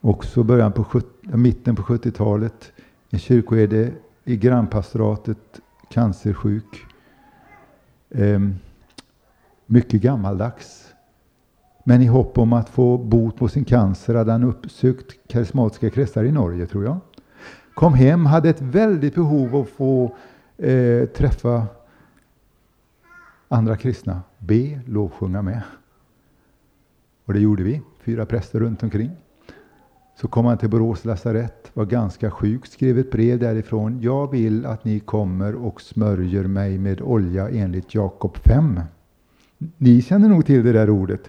också 0.00 0.42
början 0.42 0.72
på 0.72 0.84
70, 0.84 1.08
mitten 1.36 1.76
på 1.76 1.82
70-talet. 1.82 2.72
En 3.10 3.18
kyrkoherde 3.18 3.92
i 4.24 4.36
grannpastoratet, 4.36 5.60
cancersjuk. 5.90 6.86
Eh, 8.10 8.40
mycket 9.66 10.02
gammaldags. 10.02 10.94
Men 11.84 12.02
i 12.02 12.06
hopp 12.06 12.38
om 12.38 12.52
att 12.52 12.68
få 12.68 12.98
bot 12.98 13.36
på 13.36 13.48
sin 13.48 13.64
cancer 13.64 14.14
hade 14.14 14.32
han 14.32 14.44
uppsökt 14.44 15.28
karismatiska 15.28 15.90
kretsar 15.90 16.24
i 16.24 16.32
Norge, 16.32 16.66
tror 16.66 16.84
jag. 16.84 16.96
Kom 17.74 17.94
hem, 17.94 18.26
hade 18.26 18.50
ett 18.50 18.60
väldigt 18.60 19.14
behov 19.14 19.56
av 19.56 19.62
att 19.62 19.68
få 19.68 20.16
eh, 20.56 21.06
träffa 21.06 21.66
andra 23.48 23.76
kristna, 23.76 24.22
be, 24.38 24.80
lovsjunga 24.86 25.42
med. 25.42 25.62
Och 27.28 27.34
det 27.34 27.40
gjorde 27.40 27.62
vi, 27.62 27.80
fyra 28.00 28.26
präster 28.26 28.60
runt 28.60 28.82
omkring. 28.82 29.10
Så 30.20 30.28
kom 30.28 30.44
han 30.46 30.58
till 30.58 30.70
Borås 30.70 31.04
lasarett, 31.04 31.70
var 31.74 31.84
ganska 31.84 32.30
sjuk, 32.30 32.66
skrev 32.66 32.98
ett 32.98 33.10
brev 33.10 33.38
därifrån. 33.38 34.00
Jag 34.00 34.30
vill 34.30 34.66
att 34.66 34.84
ni 34.84 35.00
kommer 35.00 35.54
och 35.54 35.80
smörjer 35.80 36.44
mig 36.44 36.78
med 36.78 37.00
olja 37.00 37.48
enligt 37.48 37.94
Jakob 37.94 38.36
5. 38.36 38.80
Ni 39.76 40.02
känner 40.02 40.28
nog 40.28 40.46
till 40.46 40.64
det 40.64 40.72
där 40.72 40.90
ordet. 40.90 41.20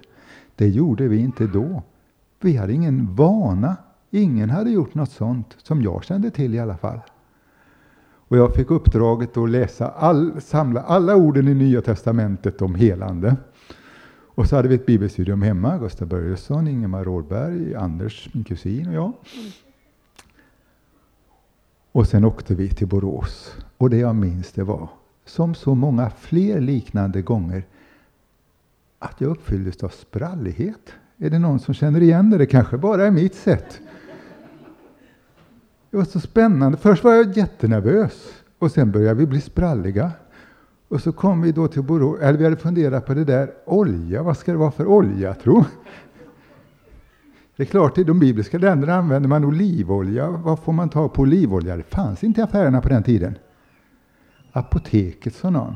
Det 0.55 0.67
gjorde 0.67 1.07
vi 1.07 1.17
inte 1.17 1.47
då. 1.47 1.83
Vi 2.41 2.55
hade 2.55 2.73
ingen 2.73 3.15
vana. 3.15 3.75
Ingen 4.09 4.49
hade 4.49 4.69
gjort 4.69 4.95
något 4.95 5.11
sånt, 5.11 5.55
som 5.57 5.81
jag 5.81 6.03
kände 6.03 6.31
till 6.31 6.55
i 6.55 6.59
alla 6.59 6.77
fall. 6.77 6.99
Och 8.27 8.37
jag 8.37 8.53
fick 8.53 8.71
uppdraget 8.71 9.37
att 9.37 9.49
läsa 9.49 9.89
all, 9.89 10.41
samla 10.41 10.81
alla 10.81 11.15
orden 11.15 11.47
i 11.47 11.53
Nya 11.53 11.81
Testamentet 11.81 12.61
om 12.61 12.75
helande. 12.75 13.35
Och 14.39 14.47
så 14.47 14.55
hade 14.55 14.67
vi 14.67 14.75
ett 14.75 14.85
bibelstudium 14.85 15.41
hemma, 15.41 15.77
Gustav 15.77 16.07
Börjesson, 16.07 16.67
Ingemar 16.67 17.03
Rådberg, 17.03 17.75
Anders, 17.75 18.29
min 18.33 18.43
kusin 18.43 18.87
och 18.87 18.93
jag. 18.93 19.13
Och 21.91 22.07
sen 22.07 22.25
åkte 22.25 22.55
vi 22.55 22.69
till 22.69 22.87
Borås. 22.87 23.55
Och 23.77 23.89
det 23.89 23.97
jag 23.97 24.15
minns 24.15 24.51
det 24.51 24.63
var, 24.63 24.89
som 25.25 25.55
så 25.55 25.75
många 25.75 26.09
fler 26.09 26.59
liknande 26.59 27.21
gånger, 27.21 27.63
att 28.99 29.21
jag 29.21 29.31
uppfylldes 29.31 29.83
av 29.83 29.89
sprallighet. 29.89 30.93
Är 31.17 31.29
det 31.29 31.39
någon 31.39 31.59
som 31.59 31.73
känner 31.73 32.01
igen 32.01 32.29
det? 32.29 32.37
Det 32.37 32.45
kanske 32.45 32.77
bara 32.77 33.07
är 33.07 33.11
mitt 33.11 33.35
sätt. 33.35 33.81
Det 35.91 35.97
var 35.97 36.05
så 36.05 36.19
spännande. 36.19 36.77
Först 36.77 37.03
var 37.03 37.13
jag 37.13 37.37
jättenervös 37.37 38.33
och 38.59 38.71
sen 38.71 38.91
började 38.91 39.19
vi 39.19 39.25
bli 39.25 39.41
spralliga. 39.41 40.11
Och 40.89 41.01
så 41.01 41.11
kom 41.11 41.41
vi 41.41 41.51
då 41.51 41.67
till 41.67 41.83
Borås, 41.83 42.19
eller 42.21 42.37
vi 42.37 42.43
hade 42.43 42.57
funderat 42.57 43.05
på 43.05 43.13
det 43.13 43.23
där, 43.23 43.51
olja, 43.65 44.23
vad 44.23 44.37
ska 44.37 44.51
det 44.51 44.57
vara 44.57 44.71
för 44.71 44.85
olja 44.85 45.33
tro? 45.33 45.65
Det 47.55 47.63
är 47.63 47.67
klart, 47.67 47.97
i 47.97 48.03
de 48.03 48.19
bibliska 48.19 48.57
länderna 48.57 48.95
använder 48.95 49.29
man 49.29 49.45
olivolja. 49.45 50.29
Vad 50.29 50.59
får 50.59 50.73
man 50.73 50.89
ta 50.89 51.09
på 51.09 51.21
olivolja? 51.21 51.77
Det 51.77 51.83
fanns 51.83 52.23
inte 52.23 52.41
i 52.41 52.43
affärerna 52.43 52.81
på 52.81 52.89
den 52.89 53.03
tiden. 53.03 53.35
Apoteket, 54.51 55.35
sa 55.35 55.49
någon. 55.49 55.75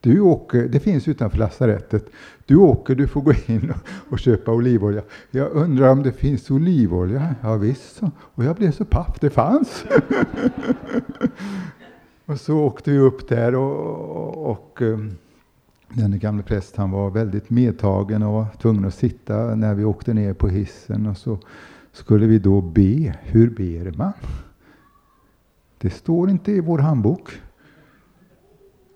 Du 0.00 0.20
åker, 0.20 0.68
det 0.68 0.80
finns 0.80 1.08
utanför 1.08 1.38
lasarettet. 1.38 2.06
Du 2.46 2.56
åker, 2.56 2.94
du 2.94 3.06
får 3.06 3.20
gå 3.20 3.32
in 3.46 3.70
och, 3.70 4.12
och, 4.12 4.18
köpa 4.18 4.52
olivolja. 4.52 5.02
Jag 5.30 5.50
undrar 5.52 5.88
om 5.88 6.02
det 6.02 6.12
finns 6.12 6.50
olivolja? 6.50 7.34
Ja, 7.42 7.56
visst, 7.56 8.00
och 8.16 8.44
jag 8.44 8.56
blev 8.56 8.70
så 8.70 8.84
paff, 8.84 9.20
det 9.20 9.30
fanns. 9.30 9.84
och 12.26 12.40
så 12.40 12.58
åkte 12.58 12.90
vi 12.90 12.98
upp 12.98 13.28
där 13.28 13.54
och, 13.54 14.50
och 14.50 14.82
um, 14.82 15.16
den 15.88 16.18
gamle 16.18 16.42
prästen 16.42 16.80
han 16.80 16.90
var 16.90 17.10
väldigt 17.10 17.50
medtagen 17.50 18.22
och 18.22 18.32
var 18.32 18.46
tvungen 18.60 18.84
att 18.84 18.94
sitta 18.94 19.54
när 19.54 19.74
vi 19.74 19.84
åkte 19.84 20.14
ner 20.14 20.34
på 20.34 20.48
hissen 20.48 21.06
och 21.06 21.16
så 21.16 21.38
skulle 21.92 22.26
vi 22.26 22.38
då 22.38 22.60
be. 22.60 23.18
Hur 23.22 23.50
ber 23.50 23.96
man? 23.96 24.12
Det 25.78 25.90
står 25.90 26.30
inte 26.30 26.52
i 26.52 26.60
vår 26.60 26.78
handbok. 26.78 27.40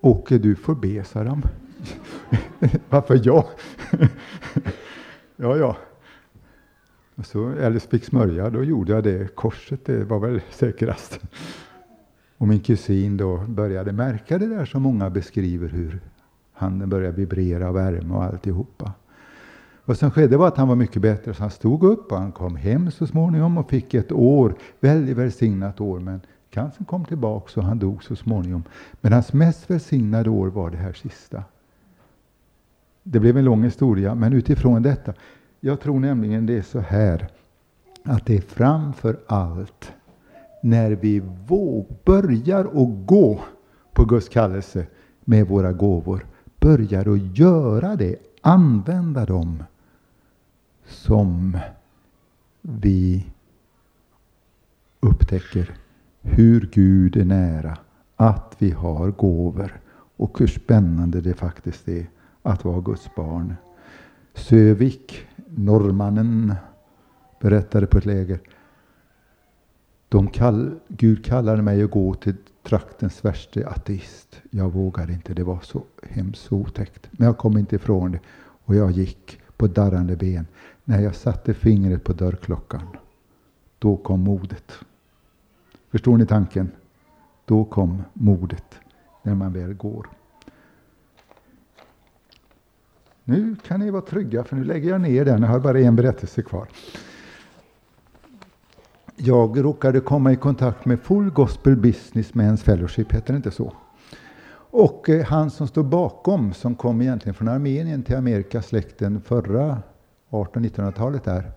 Åke, 0.00 0.38
du 0.38 0.54
får 0.54 0.74
be, 0.74 1.04
sa 1.04 1.24
de. 1.24 1.42
Varför 2.88 3.20
jag? 3.24 3.44
ja, 5.36 5.56
ja. 5.56 5.76
Och 7.14 7.26
så 7.26 7.64
Alice 7.64 7.88
fick 7.88 8.04
smörja, 8.04 8.50
då 8.50 8.64
gjorde 8.64 8.92
jag 8.92 9.04
det. 9.04 9.34
Korset, 9.34 9.84
det 9.84 10.04
var 10.04 10.18
väl 10.18 10.40
säkrast. 10.50 11.20
Och 12.38 12.48
min 12.48 12.60
kusin 12.60 13.16
då 13.16 13.36
började 13.48 13.92
märka 13.92 14.38
det 14.38 14.46
där 14.46 14.64
som 14.64 14.82
många 14.82 15.10
beskriver, 15.10 15.68
hur 15.68 16.00
handen 16.52 16.88
började 16.88 17.16
vibrera, 17.16 17.72
värme 17.72 18.14
och 18.14 18.24
alltihopa. 18.24 18.92
Vad 19.84 19.98
som 19.98 20.10
skedde 20.10 20.36
var 20.36 20.48
att 20.48 20.56
han 20.56 20.68
var 20.68 20.76
mycket 20.76 21.02
bättre, 21.02 21.34
så 21.34 21.42
han 21.42 21.50
stod 21.50 21.82
upp 21.82 22.12
och 22.12 22.18
han 22.18 22.32
kom 22.32 22.56
hem 22.56 22.90
så 22.90 23.06
småningom 23.06 23.58
och 23.58 23.70
fick 23.70 23.94
ett 23.94 24.12
år, 24.12 24.54
väldigt 24.80 25.16
välsignat 25.16 25.80
år, 25.80 26.00
men 26.00 26.20
Cancern 26.50 26.84
kom 26.84 27.04
tillbaka 27.04 27.60
och 27.60 27.66
han 27.66 27.78
dog 27.78 28.04
så 28.04 28.16
småningom. 28.16 28.64
Men 29.00 29.12
hans 29.12 29.32
mest 29.32 29.70
välsignade 29.70 30.30
år 30.30 30.46
var 30.46 30.70
det 30.70 30.76
här 30.76 30.92
sista. 30.92 31.44
Det 33.02 33.20
blev 33.20 33.36
en 33.36 33.44
lång 33.44 33.64
historia, 33.64 34.14
men 34.14 34.32
utifrån 34.32 34.82
detta. 34.82 35.14
Jag 35.60 35.80
tror 35.80 36.00
nämligen 36.00 36.46
det 36.46 36.58
är 36.58 36.62
så 36.62 36.80
här 36.80 37.28
att 38.04 38.26
det 38.26 38.36
är 38.36 38.40
framför 38.40 39.18
allt 39.26 39.92
när 40.62 40.90
vi 40.90 41.22
våg, 41.46 41.86
börjar 42.04 42.64
att 42.64 43.06
gå 43.06 43.40
på 43.92 44.04
Guds 44.04 44.28
kallelse 44.28 44.86
med 45.24 45.48
våra 45.48 45.72
gåvor, 45.72 46.26
börjar 46.60 47.08
att 47.14 47.38
göra 47.38 47.96
det, 47.96 48.16
använda 48.40 49.26
dem, 49.26 49.62
som 50.86 51.58
vi 52.62 53.26
upptäcker 55.00 55.74
hur 56.22 56.70
Gud 56.72 57.16
är 57.16 57.24
nära, 57.24 57.78
att 58.16 58.54
vi 58.58 58.70
har 58.70 59.10
gåvor 59.10 59.80
och 60.16 60.38
hur 60.38 60.46
spännande 60.46 61.20
det 61.20 61.34
faktiskt 61.34 61.88
är 61.88 62.06
att 62.42 62.64
vara 62.64 62.80
Guds 62.80 63.14
barn. 63.14 63.54
Sövik, 64.34 65.26
norrmannen, 65.48 66.54
berättade 67.40 67.86
på 67.86 67.98
ett 67.98 68.06
läger. 68.06 68.40
De 70.08 70.28
kall, 70.28 70.78
Gud 70.88 71.24
kallade 71.24 71.62
mig 71.62 71.82
att 71.82 71.90
gå 71.90 72.14
till 72.14 72.36
traktens 72.62 73.24
värste 73.24 73.68
ateist. 73.68 74.40
Jag 74.50 74.72
vågade 74.72 75.12
inte, 75.12 75.34
det 75.34 75.44
var 75.44 75.60
så 75.60 75.82
hemskt 76.02 76.52
otäckt. 76.52 77.08
Men 77.10 77.26
jag 77.26 77.38
kom 77.38 77.58
inte 77.58 77.76
ifrån 77.76 78.12
det 78.12 78.20
och 78.64 78.74
jag 78.74 78.90
gick 78.90 79.40
på 79.56 79.66
darrande 79.66 80.16
ben. 80.16 80.46
När 80.84 81.00
jag 81.00 81.14
satte 81.14 81.54
fingret 81.54 82.04
på 82.04 82.12
dörrklockan, 82.12 82.86
då 83.78 83.96
kom 83.96 84.20
modet. 84.20 84.72
Förstår 85.90 86.16
ni 86.16 86.26
tanken? 86.26 86.70
Då 87.44 87.64
kom 87.64 88.02
modet, 88.12 88.74
när 89.22 89.34
man 89.34 89.52
väl 89.52 89.74
går. 89.74 90.08
Nu 93.24 93.56
kan 93.66 93.80
ni 93.80 93.90
vara 93.90 94.02
trygga, 94.02 94.44
för 94.44 94.56
nu 94.56 94.64
lägger 94.64 94.90
jag 94.90 95.00
ner 95.00 95.24
den. 95.24 95.42
Jag 95.42 95.48
har 95.48 95.60
bara 95.60 95.80
en 95.80 95.96
berättelse 95.96 96.42
kvar. 96.42 96.68
Jag 99.20 99.64
råkade 99.64 100.00
komma 100.00 100.32
i 100.32 100.36
kontakt 100.36 100.84
med 100.84 101.00
Full 101.00 101.30
Gospel 101.30 101.76
Business 101.76 102.32
Men's 102.32 102.56
Fellowship, 102.56 103.12
heter 103.12 103.32
det 103.32 103.36
inte 103.36 103.50
så? 103.50 103.72
Och 104.70 105.08
eh, 105.08 105.24
han 105.26 105.50
som 105.50 105.68
står 105.68 105.82
bakom, 105.82 106.52
som 106.52 106.74
kom 106.74 107.02
egentligen 107.02 107.34
från 107.34 107.48
Armenien 107.48 108.02
till 108.02 108.16
Amerika, 108.16 108.62
släkten 108.62 109.20
förra 109.20 109.82
1800-1900-talet 110.30 111.24
där, 111.24 111.50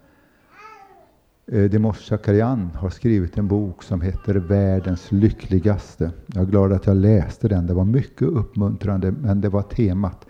eh, 1.48 1.64
Demos 1.64 1.98
Shakarian 1.98 2.72
har 2.76 2.90
skrivit 2.90 3.38
en 3.38 3.48
bok 3.48 3.84
som 3.84 4.02
heter 4.02 4.36
Världens 4.36 5.12
lyckligaste. 5.12 6.12
Jag 6.26 6.42
är 6.44 6.48
glad 6.48 6.74
att 6.74 6.86
jag 6.86 6.98
läste 6.98 7.48
den. 7.48 7.68
Det 7.68 7.74
var 7.74 7.86
mycket 7.86 8.28
uppmuntrande, 8.28 9.12
men 9.12 9.42
det 9.42 9.50
var 9.50 9.62
temat 9.62 10.26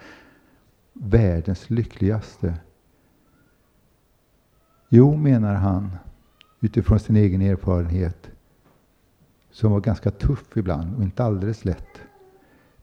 Världens 0.94 1.70
lyckligaste. 1.70 2.54
Jo, 4.90 5.16
menar 5.16 5.56
han, 5.56 5.92
utifrån 6.62 7.00
sin 7.00 7.16
egen 7.16 7.42
erfarenhet, 7.42 8.30
som 9.52 9.72
var 9.72 9.80
ganska 9.80 10.12
tuff 10.12 10.58
ibland 10.58 10.96
och 10.96 11.04
inte 11.04 11.24
alldeles 11.24 11.66
lätt. 11.66 12.02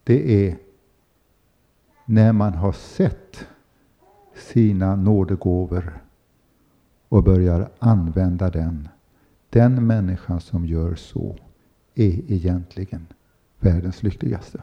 Det 0.05 0.49
är 0.49 0.57
när 2.05 2.33
man 2.33 2.55
har 2.55 2.73
sett 2.73 3.47
sina 4.35 4.97
nådegåvor 4.97 6.03
och 7.09 7.23
börjar 7.23 7.71
använda 7.79 8.51
den. 8.51 8.89
Den 9.51 9.87
människan 9.87 10.41
som 10.41 10.67
gör 10.67 10.95
så 10.95 11.37
är 11.95 12.33
egentligen 12.33 13.07
världens 13.59 14.03
lyckligaste. 14.03 14.63